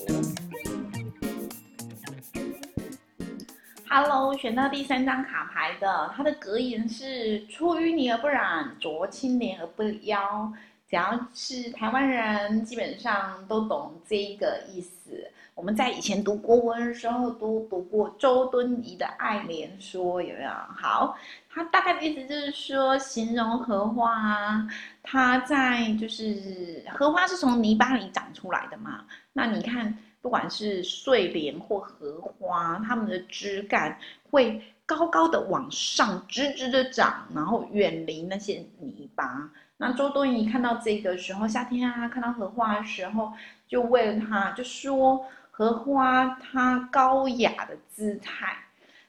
[3.91, 10.53] Hello，选到第三张卡牌的，它的格言是“出淤泥而不染，濯清涟而不妖”。
[10.87, 15.31] 只要是台湾人，基本上都懂这个意思。
[15.55, 20.51] 我们在以前读国文的时候都读过周敦颐的《爱莲说》，有没有？
[20.51, 21.17] 好，
[21.49, 24.69] 它大概的意思就是说，形容荷花啊，
[25.03, 29.05] 它在就是荷花是从泥巴里长出来的嘛。
[29.33, 33.99] 那你看，不管是睡莲或荷花，它们的枝干
[34.31, 39.51] 会高高的往上，直直的长，然后远离那些泥巴。
[39.77, 43.33] 那周敦颐看到这个时候，夏天啊，看到荷花的时候，
[43.69, 48.57] 就为了它，就说荷花它高雅的姿态，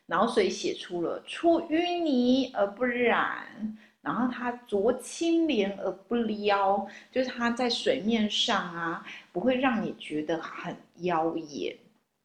[0.05, 11.75] 然后所以写出了出淤泥而不染，然后它濯清涟而不撩，就是它在水面上啊，不会让你觉得很妖艳。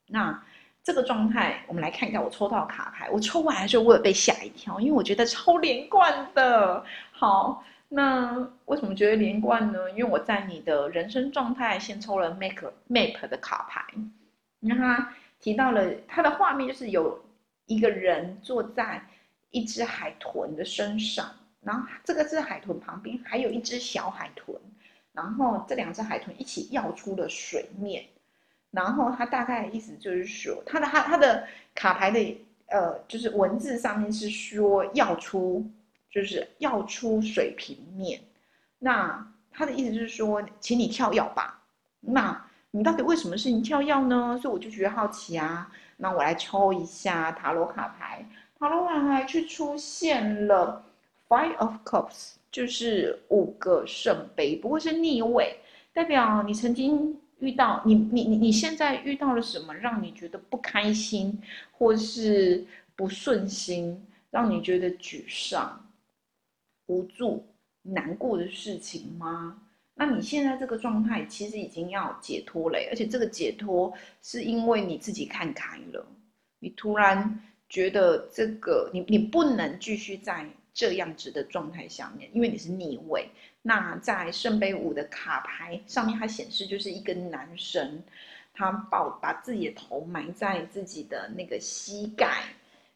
[0.07, 0.43] 那
[0.83, 3.09] 这个状态，我们来看一下我抽到卡牌。
[3.11, 6.85] 我抽完的时候，我也被吓一跳，因为我觉得超连贯的。
[7.11, 9.91] 好，那为什么觉得连贯呢？
[9.93, 13.83] 因为我在你的人生状态先抽了 Make Map 的卡牌，
[14.61, 17.19] 那他提到了他的画面就是有
[17.67, 19.03] 一个人坐在
[19.51, 21.27] 一只海豚的身上，
[21.65, 24.57] 然后这个是海豚旁边还有一只小海豚，
[25.13, 28.05] 然后这两只海豚一起跃出了水面。
[28.71, 35.65] 然后它大概的意思就是说，它的它它的卡牌的呃，就是文字上面是说要出，
[36.11, 38.21] 就是要出水平面。
[38.79, 41.63] 那他的意思就是说，请你跳跃吧。
[42.01, 44.37] 那你到底为什么是你跳跃呢？
[44.43, 45.71] 所以我就觉得好奇啊。
[45.97, 48.27] 那我来抽一下塔罗卡牌，
[48.59, 50.85] 塔罗卡牌却出现了
[51.29, 55.59] Five of Cups，就是五个圣杯，不过是逆位，
[55.93, 57.17] 代表你曾经。
[57.41, 61.37] 遇到你，你你你现在遇到了什么让你觉得不开心，
[61.73, 62.65] 或是
[62.97, 65.85] 不顺心，让你觉得沮丧、
[66.87, 67.45] 无助、
[67.83, 69.61] 难过的事情吗？
[69.95, 76.07] 那你现在这个状态其实已经要解脱了，而且这个解脱是因为你自己看开了，
[76.61, 83.31] 你突然觉得这个你你不能继续在这样子的状态下面，因为你是逆位。
[83.63, 88.03] 那在圣杯五的卡牌上面，它显示就是一个男生，
[88.53, 92.43] 他抱把自己的头埋在自己的那个膝盖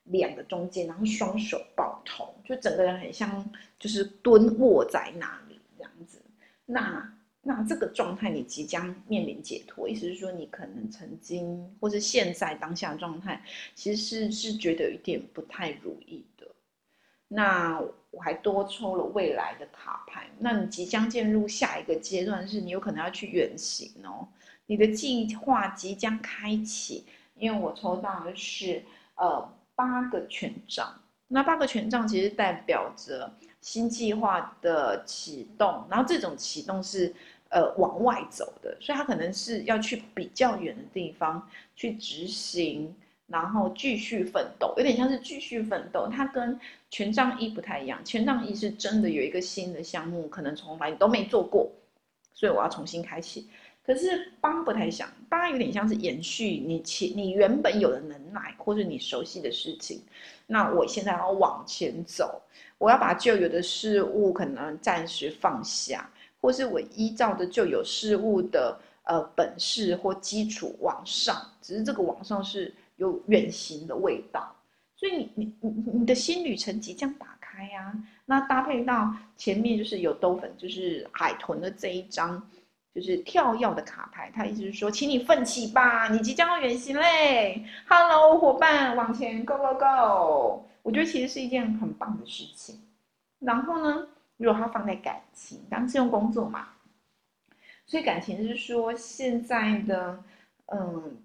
[0.04, 6.20] 两个中间，然后双手抱头，就整个人很像就是蹲卧在那里这样子。
[6.66, 13.42] 那那这个状态你即将面临解脱，意思是说你可能曾经或是现在当下状态，
[13.74, 16.24] 其实是是觉得有一点不太如意。
[17.28, 17.78] 那
[18.10, 24.26] 我还多抽了未来的卡牌，那你即将进入下一个阶段，是你有可能要去远行哦，
[24.66, 27.04] 你的计划即将开启。
[27.36, 28.82] 因为我抽到的是
[29.14, 30.92] 呃八个权杖，
[31.28, 37.14] 那八个权杖其实代表着新计划的启动，然后这种启动是
[37.50, 42.92] 呃往外走的，所以它可能是要去比较远的地方去执行。
[43.30, 46.08] 然后继续奋斗，有点像是继续奋斗。
[46.10, 46.58] 它跟
[46.90, 51.70] 权杖一不太一样，权杖一是真的有一个新的项目，可能从来都没做过，
[52.32, 53.46] 所以我要重新开启。
[53.84, 60.02] 可是八不太像，八有点像是延续你前你原本有的能耐，或是你熟悉的事情。
[60.46, 62.40] 那我现在要往前走，
[62.78, 66.10] 我要把旧有的事物可能暂时放下，
[66.40, 72.74] 或是我依照的旧有事物的呃本事或基础往上，只是这个往上是。
[72.98, 74.54] 有远行的味道，
[74.94, 77.94] 所以你你你你的新旅程即将打开呀。
[78.26, 82.42] 那搭配到前面就是有兜粉，就是海豚的这一张，
[82.92, 84.30] 就是跳跃的卡牌。
[84.34, 87.64] 它意思是说，请你奋起吧，你即将要远行嘞。
[87.86, 90.64] Hello，伙伴，往前 Go Go Go！
[90.82, 92.80] 我觉得其实是一件很棒的事情。
[93.38, 96.70] 然后呢，如果它放在感情，当是用工作嘛，
[97.86, 100.24] 所以感情是说现在的
[100.66, 101.16] 嗯。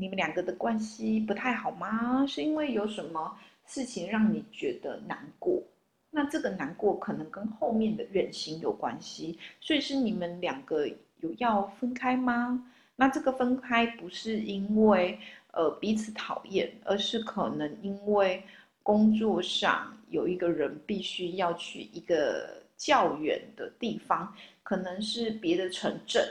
[0.00, 2.24] 你们两个的关系不太好吗？
[2.26, 3.36] 是因为有什么
[3.66, 5.62] 事情让你觉得难过？
[6.10, 10.88] 那这个难过可能跟后面的远行有关系，所以是你们两个
[11.20, 12.66] 有要分开吗？
[12.96, 15.18] 那这个分开不是因为
[15.52, 18.42] 呃彼此讨厌，而是可能因为
[18.82, 26.26] 工作上有一个人必须要去一个较远的地方，可能是别的城镇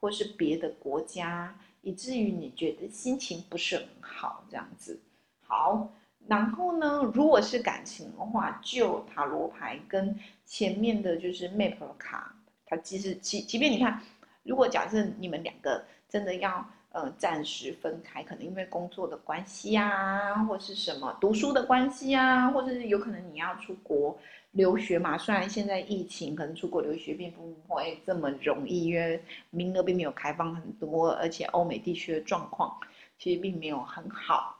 [0.00, 1.56] 或是别的国家。
[1.82, 4.98] 以至于你觉得心情不是很好，这样子。
[5.46, 5.92] 好，
[6.26, 12.34] 然后呢，如果是感情的话，就塔罗牌跟前面的就是 map 卡，
[12.64, 14.00] 它其实即即便你看，
[14.42, 24.18] 如果假设你们两个真的要呃暂时分开，可能因为工作的关系啊，或是什么读书的关系啊，或者是有可能你要出国。
[24.52, 29.18] 留学嘛，虽然现在疫情可能出国留学并不会这么容易，因为
[29.48, 32.70] 名额并没有开放很多，而且欧美地区的状况
[33.16, 34.54] 其实并没有很好。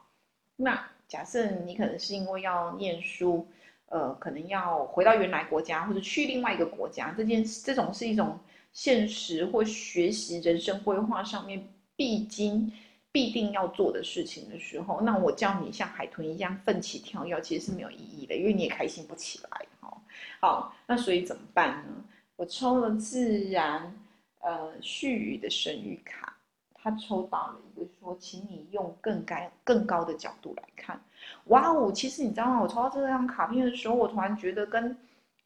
[0.57, 3.47] 那假设你可能是因为要念书，
[3.91, 8.41] 呃，可能要回到原来国家或者去另外一个国家，这件这种是一种
[8.72, 11.62] 现实或学习人生规划上面
[11.97, 12.72] 必经
[13.11, 19.66] 必定要做的事情的时候，那我叫你像海豚一样奋起跳跃，其实是没有意义的，因为你也开心不起来。
[19.80, 19.97] 哦，
[20.40, 22.05] 好，那所以怎么办呢？
[22.36, 23.95] 我抽了自然，
[24.40, 26.34] 呃，絮语的神谕卡，
[26.74, 31.01] 他抽到了一个说，请你用更高更高的角度来看。
[31.47, 32.61] 哇哦，其实你知道吗？
[32.62, 34.97] 我抽到这张卡片的时候，我突然觉得跟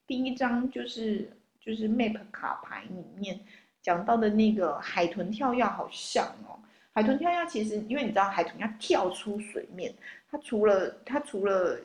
[0.07, 1.31] 第一张就是
[1.61, 3.39] 就是 map 卡牌里面
[3.87, 6.59] 讲到的那个海豚跳跃好像哦。
[6.93, 9.95] 海豚跳跃其实，因为你知道海豚要跳出水面，
[10.29, 11.79] 它除了它除了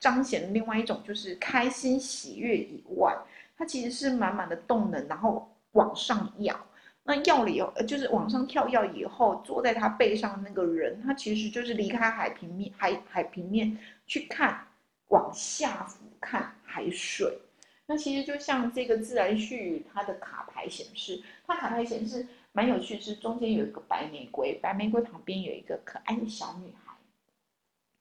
[0.00, 3.14] 彰显另外一种就是开心喜悦以外，
[3.58, 6.58] 它其实是满满的动能，然后往上摇。
[7.02, 13.76] 那要了以后，就是往上跳跃以后，坐在它背上的那个人，他其实就是离开海平面，海海平面
[14.06, 14.66] 去看
[15.08, 17.38] 往下俯瞰海水。
[17.86, 26.92] 那其实就像这个自然序，它的卡牌显示，它卡牌显示蛮有趣，是中间有一个白玫瑰，白玫瑰旁边有一个可爱的小女孩。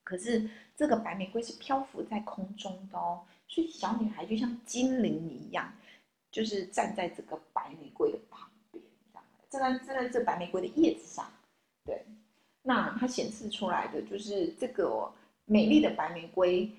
[0.04, 5.72] 可是这个白玫瑰是漂浮在空中的哦，所以小女孩就像精灵一样，
[6.32, 8.84] 就是站在这个白玫瑰的旁边。
[9.50, 11.32] 站在站在这白玫瑰的叶子上，
[11.86, 12.04] 对，
[12.64, 15.10] 那它显示出来的就是这个
[15.46, 16.70] 美丽的白玫瑰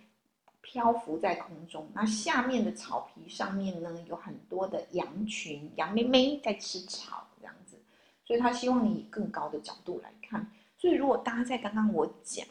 [0.69, 7.79] 漂浮在空中，那下面的草皮上面呢有很多的羊群，羊妹妹在吃草这样子，
[8.25, 10.45] 所以他希望你以更高的角度来看。
[10.77, 12.45] 所以如果大家在刚刚我讲，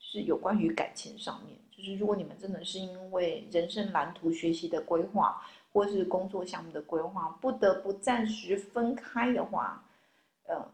[0.00, 5.40] 是有关于感情上面，就是如果你们真的是因为人生蓝图学习的规划。
[5.74, 9.82] 或是工作项目的规划，不得不暂时分开的话，
[10.46, 10.70] 呃，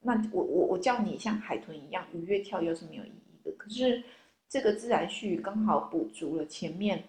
[0.00, 3.50] 那我我我叫你像海豚一样愉悦跳跃是没有意义的。
[3.52, 4.04] 可是
[4.52, 7.02] 这个自然序刚好补足了前面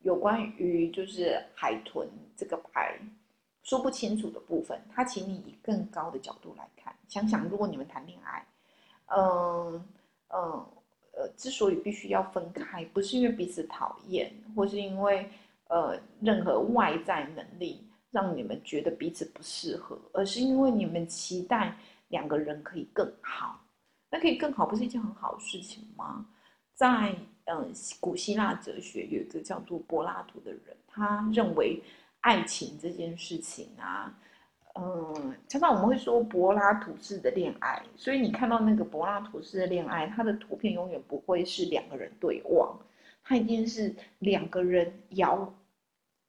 [0.00, 2.98] 有关于就是海豚这个牌
[3.62, 4.76] 说不清楚的部分。
[4.92, 8.44] 他请你以更高的角度来看，想想如果你们谈恋爱，
[9.16, 9.86] 嗯
[10.34, 10.66] 嗯
[11.12, 15.30] 呃，之所以必须要分开，不是因为彼此讨厌，或是因为。
[15.70, 21.76] 呃，任何外在能力让你们觉得彼此不适合，而是因为你们期待
[22.08, 23.60] 两个人可以更好。
[24.08, 26.24] 那可以更好，不是一件很好的事情吗？
[26.78, 27.12] 在
[27.46, 31.82] 嗯，古希腊哲学有一个叫做柏拉图的人，他认为
[32.20, 34.16] 爱情这件事情啊，
[34.76, 42.78] 嗯，常常我们会说柏拉图式的恋爱，所以你看到那个柏拉图式的恋爱，它的图片永远不会是两个人对望。
[43.24, 45.52] 他一定是两个人遥，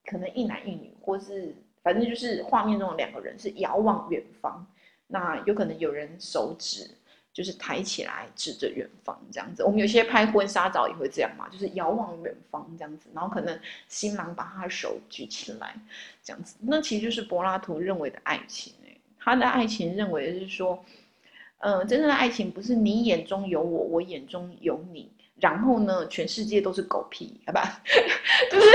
[0.06, 4.66] 可能一男一女，或是反正就是画面中的两个人是遥望远方。
[5.06, 6.90] 那有可能有人手指
[7.40, 9.64] 就是抬起来指着远方这样子。
[9.64, 13.10] 我们有些拍婚纱照也会这样嘛，就是遥望远方这样子。
[13.14, 15.74] 然后可能新郎把他的手举起来
[16.22, 16.58] 这样子。
[16.60, 18.74] 那其实就是柏拉图认为的爱情
[19.18, 20.84] 他的爱情认为的是说，
[21.60, 25.10] 嗯，真正的爱情不是你眼中有我，我眼中有你。
[25.40, 27.82] 然后呢，全世界都是狗屁，好吧？
[28.52, 28.68] 就是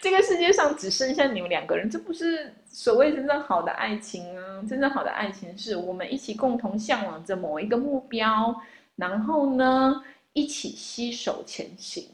[0.00, 4.62] 这个世界上只剩下你们两个人，这不是所谓真正好的爱情啊！
[4.68, 8.54] 真正好的爱情是我们一起共同向往着某一个目标，
[8.96, 10.02] 然后呢，
[10.32, 12.08] 一起携手前行。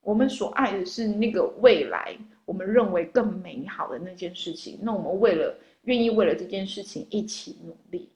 [0.00, 4.78] 我们所爱的是那个未来，我们认为更美好的那件事情。
[4.82, 8.10] 那我们为了愿意为了这件事情一起努力。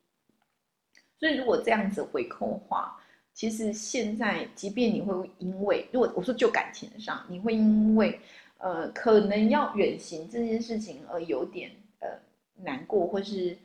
[1.19, 2.95] 所以如果这样子回扣的话。
[3.39, 8.19] 其实现在，即便你会因为，如果我说就感情上，你会因为，
[8.57, 11.71] 呃，可能要远行这件事情而有点
[12.01, 12.09] 呃
[12.57, 13.57] 难过，或是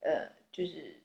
[0.00, 1.00] 呃就是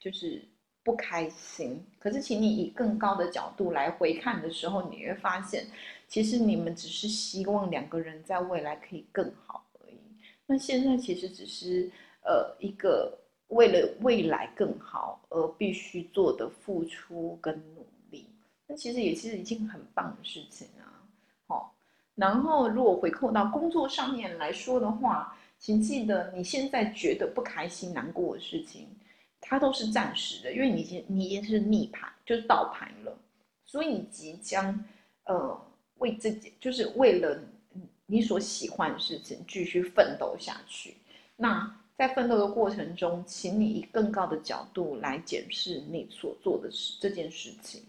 [0.00, 0.40] 就是
[0.84, 1.84] 不开心。
[1.98, 5.66] 可是，请你以更高的角度来回看的时候，你会发现，
[6.06, 9.98] 其实你们只是希望两个人在未来可以更好而已。
[10.46, 11.90] 那现在其实只是
[12.22, 13.18] 呃一个。
[13.48, 18.28] 为了未来更好而必须做的付出跟努力，
[18.66, 21.00] 那其实也是一件很棒的事情啊。
[21.46, 21.74] 好，
[22.14, 28.86] 然后如果回扣到工作上面来说的话，请记得你现在觉得不开心、难过的事情，
[29.40, 33.18] 它都是暂时的，因为你已经你已经是逆盘，就是倒盘了，
[33.64, 34.84] 所以你即将
[35.24, 35.58] 呃
[35.96, 37.40] 为自己，就是为了
[38.04, 40.94] 你所喜欢的事情继续奋斗下去。
[41.34, 41.74] 那。
[41.98, 47.82] 在奋斗的过程中，请你以更高的角度来检视你所做的事这件事情，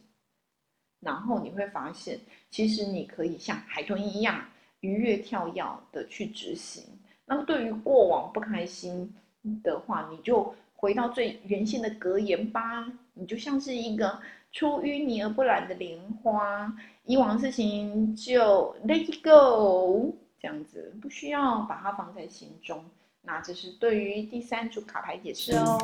[0.99, 4.43] 然后你会发现，其实你可以像海豚一样
[4.80, 6.84] 愉悦跳跃的去执行。
[7.24, 9.14] 那么对于过往不开心
[9.62, 12.91] 的话，你就回到最原先的格言吧。
[13.14, 14.20] 你就像是一个
[14.51, 22.84] 出淤泥而不染的莲花，以往事情就 let it go，这样子不需要把它放在心中。
[23.22, 25.78] 那这是对于第三组卡牌解释哦。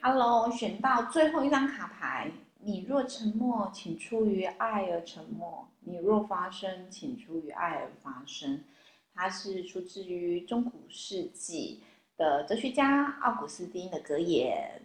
[0.00, 2.30] Hello，选到最后一张卡牌。
[2.60, 8.62] 你若沉默，请出于爱而沉默；你若发声，请出于爱而发声。
[9.14, 11.82] 它是出自于中古世纪
[12.16, 14.80] 的哲学家奥古斯丁的格言。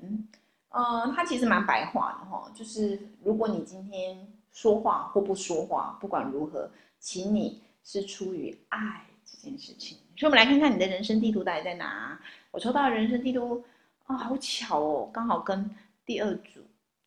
[0.69, 6.69] 嗯，它其实蛮白话的哈，就是如果你今天说话或不说话，不管如何，
[6.99, 9.97] 请你是出于爱这件事情。
[10.17, 12.19] 所以，我们来看看你的人生地图到底在哪。
[12.51, 13.63] 我抽到人生地图。
[14.05, 15.69] 啊，好巧哦，刚好跟
[16.05, 16.59] 第二组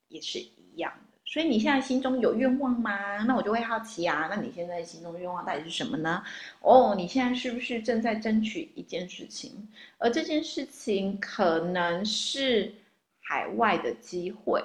[0.09, 1.19] 也是一样的。
[1.27, 3.19] 所以你现在心中有愿望吗？
[3.25, 6.25] 那我就会好奇啊，那你现在心中的愿望到底是什么呢？
[6.61, 9.69] 哦，你现在是不是正在争取一件事情？
[9.99, 12.73] 而这件事情可能是
[13.21, 14.63] 海外的机会，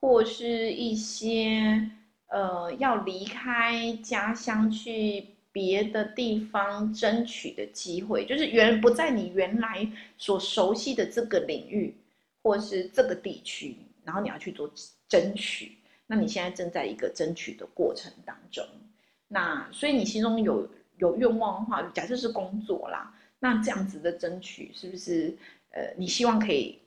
[0.00, 1.90] 或是一些
[2.30, 5.26] 呃要离开家乡去。
[5.52, 9.84] 别的地方争取的机会，就是原不在你原来
[10.16, 11.92] 所熟悉的这个领域，
[12.40, 14.70] 或是这个地区，然后你要去做
[15.08, 15.76] 争取。
[16.06, 18.64] 那你现在正在一个争取的过程当中，
[19.26, 25.36] 那所以你心中有有愿望的话，假设是工作啦，那这样子的争取是不是
[25.72, 26.78] 呃你希望可以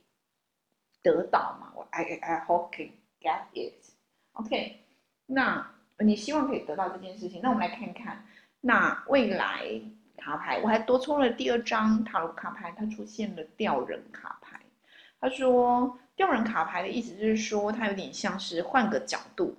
[1.01, 1.73] 得到嘛？
[1.75, 2.91] 我 I I hope can
[3.21, 3.73] get it。
[4.31, 4.79] OK，
[5.25, 5.65] 那
[5.99, 8.25] 你希望可以得到这件事情，那我们来看看。
[8.65, 9.69] 那未来
[10.17, 14.59] 卡牌，我还多抽了第二张塔罗卡牌，它出现了吊人卡牌。
[15.19, 19.55] 他说，吊人卡牌的意思就是说，它有点像是换个角度、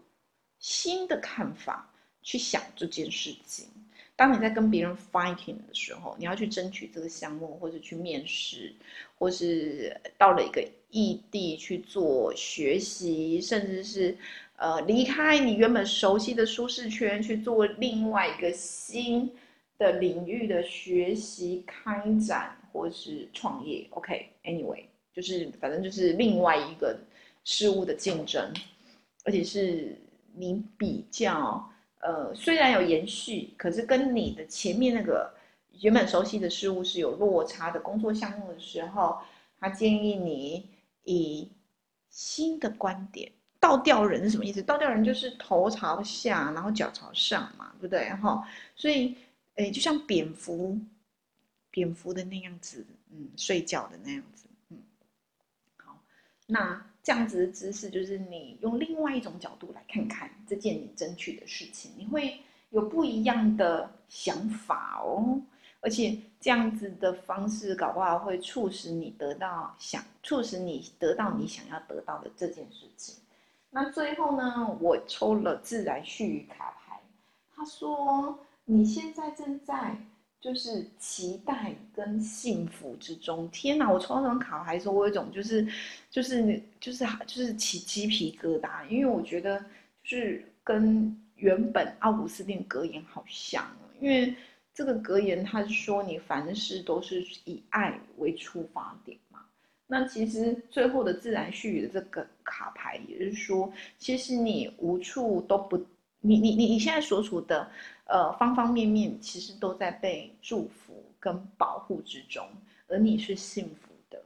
[0.59, 1.87] 新的看法
[2.23, 3.69] 去想这件事情。
[4.17, 8.75] 当你在跟别人 fighting 的时候，你要去争取这个项目，或者去面试，
[9.17, 14.17] 或是到了一个异地去做学习，甚至是。
[14.57, 19.31] 呃，离开你原本熟悉的舒适圈，去做另外一个新
[19.79, 23.87] 的领域的学习、开展或是创业。
[23.91, 26.97] OK，Anyway，就是反正就是另外一个
[27.43, 28.53] 事物的竞争，
[29.25, 29.99] 而且是
[30.35, 31.69] 你比较
[32.01, 35.35] 呃，虽然有延续，可是跟你的前面那个
[35.81, 39.19] 原本熟悉的事物是有落差的工作项目的时候，
[39.59, 40.69] 他建议你
[41.03, 41.49] 以
[42.09, 43.33] 新的观点。
[43.65, 44.61] 倒吊人是什么意思？
[44.61, 48.11] 倒吊人就是头朝下，然后脚朝上嘛，对不对？
[48.11, 48.47] 哈，
[48.77, 49.17] 所以，
[49.55, 50.79] 诶，就像蝙蝠，
[51.71, 54.77] 蝙蝠的那样子，嗯，睡觉的那样子，嗯，
[55.79, 55.99] 好，
[56.47, 62.39] 那这样子的姿势，就是你用另外一种角度来看看这件你争取的事情，你会
[62.69, 65.41] 有不一样的想法哦。
[65.81, 73.24] 而且这样子的方式，搞不好会促使你得到想，促使你得到你想要得到的这件事情。
[73.75, 77.01] 那最后呢，我抽了自然序语卡牌，
[77.53, 79.97] 他说你现在正在
[80.41, 83.49] 就是期待跟幸福之中。
[83.51, 85.66] 天哪，我抽到这张卡牌的时候，我有一种就是
[86.09, 89.59] 就是就是就是起鸡皮疙瘩，因为我觉得
[90.05, 93.66] 就是跟原本奥古斯丁格言好像，
[94.01, 94.33] 因为
[94.72, 99.18] 这个格言他是说你凡事都是以爱为出发点。
[99.95, 105.76] 那其实最后的自然序语的这个卡牌，也就是说，其实你无处都不，
[106.18, 107.70] 你你你你现在所处的，
[108.07, 112.45] 呃方方面面，其实都在被祝福跟保护之中，
[112.88, 114.20] 而你是幸福的，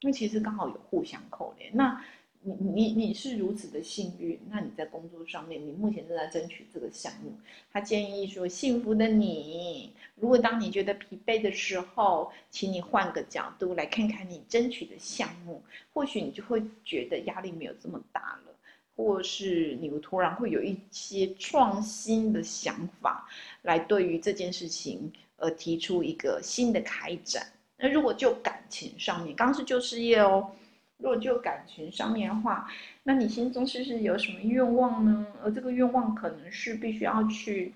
[0.00, 1.70] 因为其实刚好有互相扣连。
[1.76, 2.02] 那。
[2.46, 7.32] 你你你是如此的幸运，那你在工作上面，你目前正在争取这个项目。
[7.72, 15.62] 他建议说，幸福的你，如果当你觉得疲惫的时候，请你换个角度来看看你争取的项目，
[15.94, 18.54] 或许你就会觉得压力没有这么大了，
[18.94, 23.26] 或是你突然会有一些创新的想法，
[23.62, 27.46] 来对于这件事情而提出一个新的开展。
[27.78, 30.50] 那如果就感情上面，刚刚是就事业哦。
[30.98, 32.70] 如果就感情上面的话，
[33.02, 35.26] 那你心中是不是有什么愿望呢？
[35.42, 37.74] 而这个愿望可能是必须要去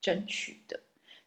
[0.00, 0.78] 争取的，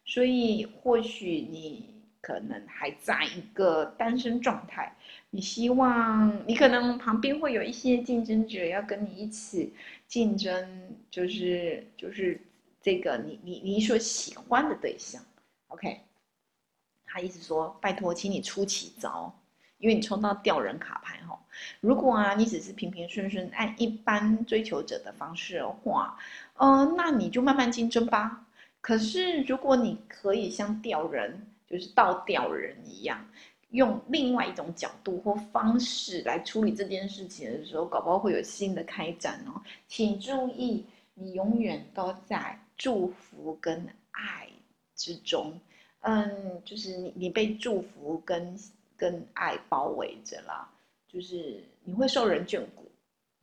[0.04, 4.96] 所以或许你可能还在一个单身状态，
[5.30, 9.74] 你希望你可能旁边会有一些竞争者要跟你一起
[10.06, 12.40] 竞争，就是就是
[12.80, 15.20] 这个你你你所喜欢的对象
[15.68, 16.00] ，OK？
[17.04, 19.34] 他意思说，拜托，请你出奇招。
[19.84, 21.38] 因为你抽到吊人卡牌哈，
[21.80, 26.18] 如果啊你只是平平顺顺按一般追求者的方式的话，
[26.54, 28.46] 嗯，那你就慢慢竞争吧。
[28.80, 33.22] 可是如果你可以像吊人，就是倒吊人一样，
[33.72, 39.60] 用另外一种角度或方式来处理这件事情的时候，搞不好会有新的开展哦。
[39.86, 44.48] 请注意，你永远都在祝福跟爱
[44.96, 45.52] 之中，
[46.00, 48.58] 嗯，就是你你被祝福跟。
[48.96, 50.68] 跟爱包围着啦，
[51.08, 52.90] 就是你会受人眷顾，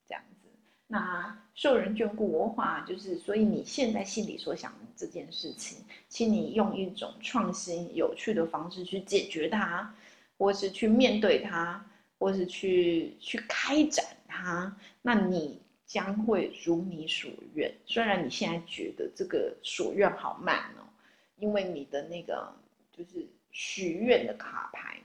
[0.07, 0.47] 这样子。
[0.87, 5.77] 那受人眷顾的话，就是所以你现在心里所想的这件事情，
[6.09, 9.93] 请你用一种创新、有趣的方式去解决它，
[10.37, 11.83] 或是去面对它，
[12.17, 14.75] 或是去去开展它。
[15.01, 17.73] 那你将会如你所愿。
[17.85, 20.83] 虽然你现在觉得这个所愿好慢哦，
[21.37, 22.53] 因为你的那个
[22.91, 24.97] 就是许愿的卡牌。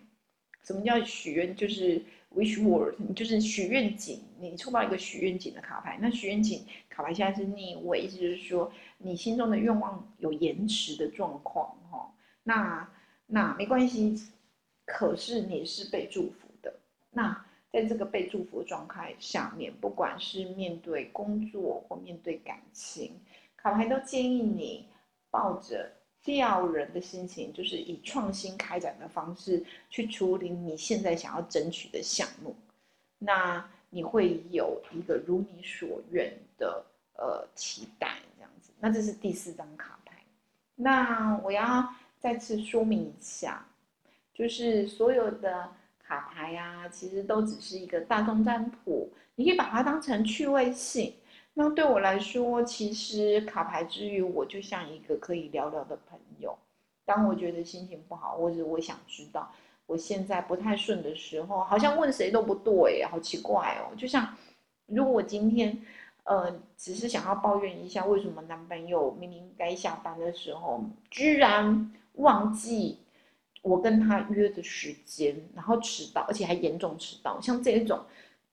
[0.67, 1.55] 什么叫许愿？
[1.55, 2.03] 就是
[2.35, 4.21] wish word，就是许愿井。
[4.41, 12.13] 你抽到一个许愿井的卡牌，那许愿井卡牌现在是逆位，意思就是说你心中的愿望有延迟的状况，哈。
[12.43, 12.91] 那
[13.27, 14.21] 那没关系，
[14.85, 16.75] 可是你是被祝福的。
[17.11, 23.13] 那在这个被祝福的状态下面，不管是面对工作或面对感情，
[23.57, 24.89] 卡牌都建议你
[25.31, 25.93] 抱着。
[26.27, 32.53] 调人的心情，就是以创新开展的方式去处理你现在想要争取的项目，
[33.17, 36.85] 那你会有一个如你所愿的
[37.17, 38.73] 呃期待，这样子。
[38.81, 40.17] 那这是第四张卡牌。
[40.75, 43.65] 那我要再次说明一下，
[44.35, 45.71] 就是所有的
[46.03, 51.15] 卡牌呀，其实都只是一个大众占卜，你可以把它当成趣味性。
[51.59, 56.55] 那对我来说，其实卡牌之余，我就像一个可以聊聊的朋友。
[57.07, 59.51] 当我觉得心情不好，或者我想知道
[59.87, 63.97] 我现在不太顺的时候，好像问谁都不对，好奇怪哦。
[63.97, 64.37] 就像
[64.85, 65.83] 如果我今天，
[66.25, 72.99] 呃，只是想要抱怨一下，为什么男朋友明明该下班的时候，居然忘记
[73.63, 77.99] 我跟他约的时间，然后迟到，而且还严重迟到，像这种。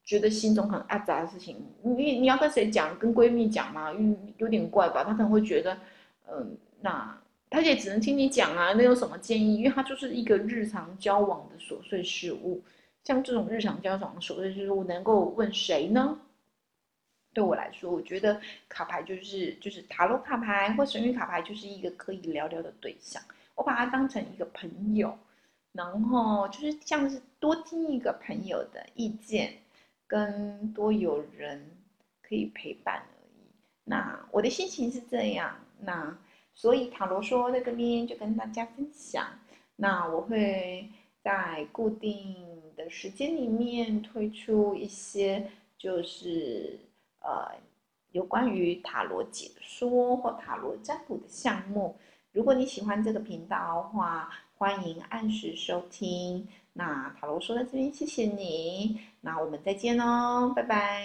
[0.04, 2.98] 觉得心中很阿杂的事情，你你要跟谁讲？
[3.00, 3.94] 跟闺蜜讲吗？
[3.98, 5.04] 嗯，有点怪吧。
[5.04, 5.78] 她可能会觉得，
[6.30, 7.18] 嗯，那
[7.50, 8.74] 她也只能听你讲啊。
[8.74, 9.58] 那有什么建议？
[9.58, 12.62] 因为她就是一个日常交往的琐碎事物，
[13.06, 16.20] 像这种日常交往的琐碎事物，能够问谁呢？
[17.34, 23.24] 对我来说，我觉得卡牌就是就是塔罗卡牌或神谕卡牌，就是一个可以聊聊的对象。
[23.56, 25.18] 我把它当成一个朋友，
[25.72, 29.54] 然后就是像是多听一个朋友的意见。
[30.14, 31.72] 跟多有人
[32.22, 33.50] 可以陪伴而已。
[33.84, 36.16] 那我的心情是这样，那
[36.54, 39.26] 所以塔罗说在这边就跟大家分享。
[39.76, 40.88] 那我会
[41.24, 42.46] 在固定
[42.76, 45.50] 的时间里面推出一些，
[45.80, 46.78] 就是
[47.22, 47.52] 呃
[48.12, 51.98] 有关于塔罗解说或塔罗占卜的项目。
[52.32, 56.48] 如果你喜欢这个频道的话，欢迎按时收听。
[56.74, 59.00] 那塔罗说到这边谢谢你。
[59.22, 61.04] 那我们再见喽拜拜。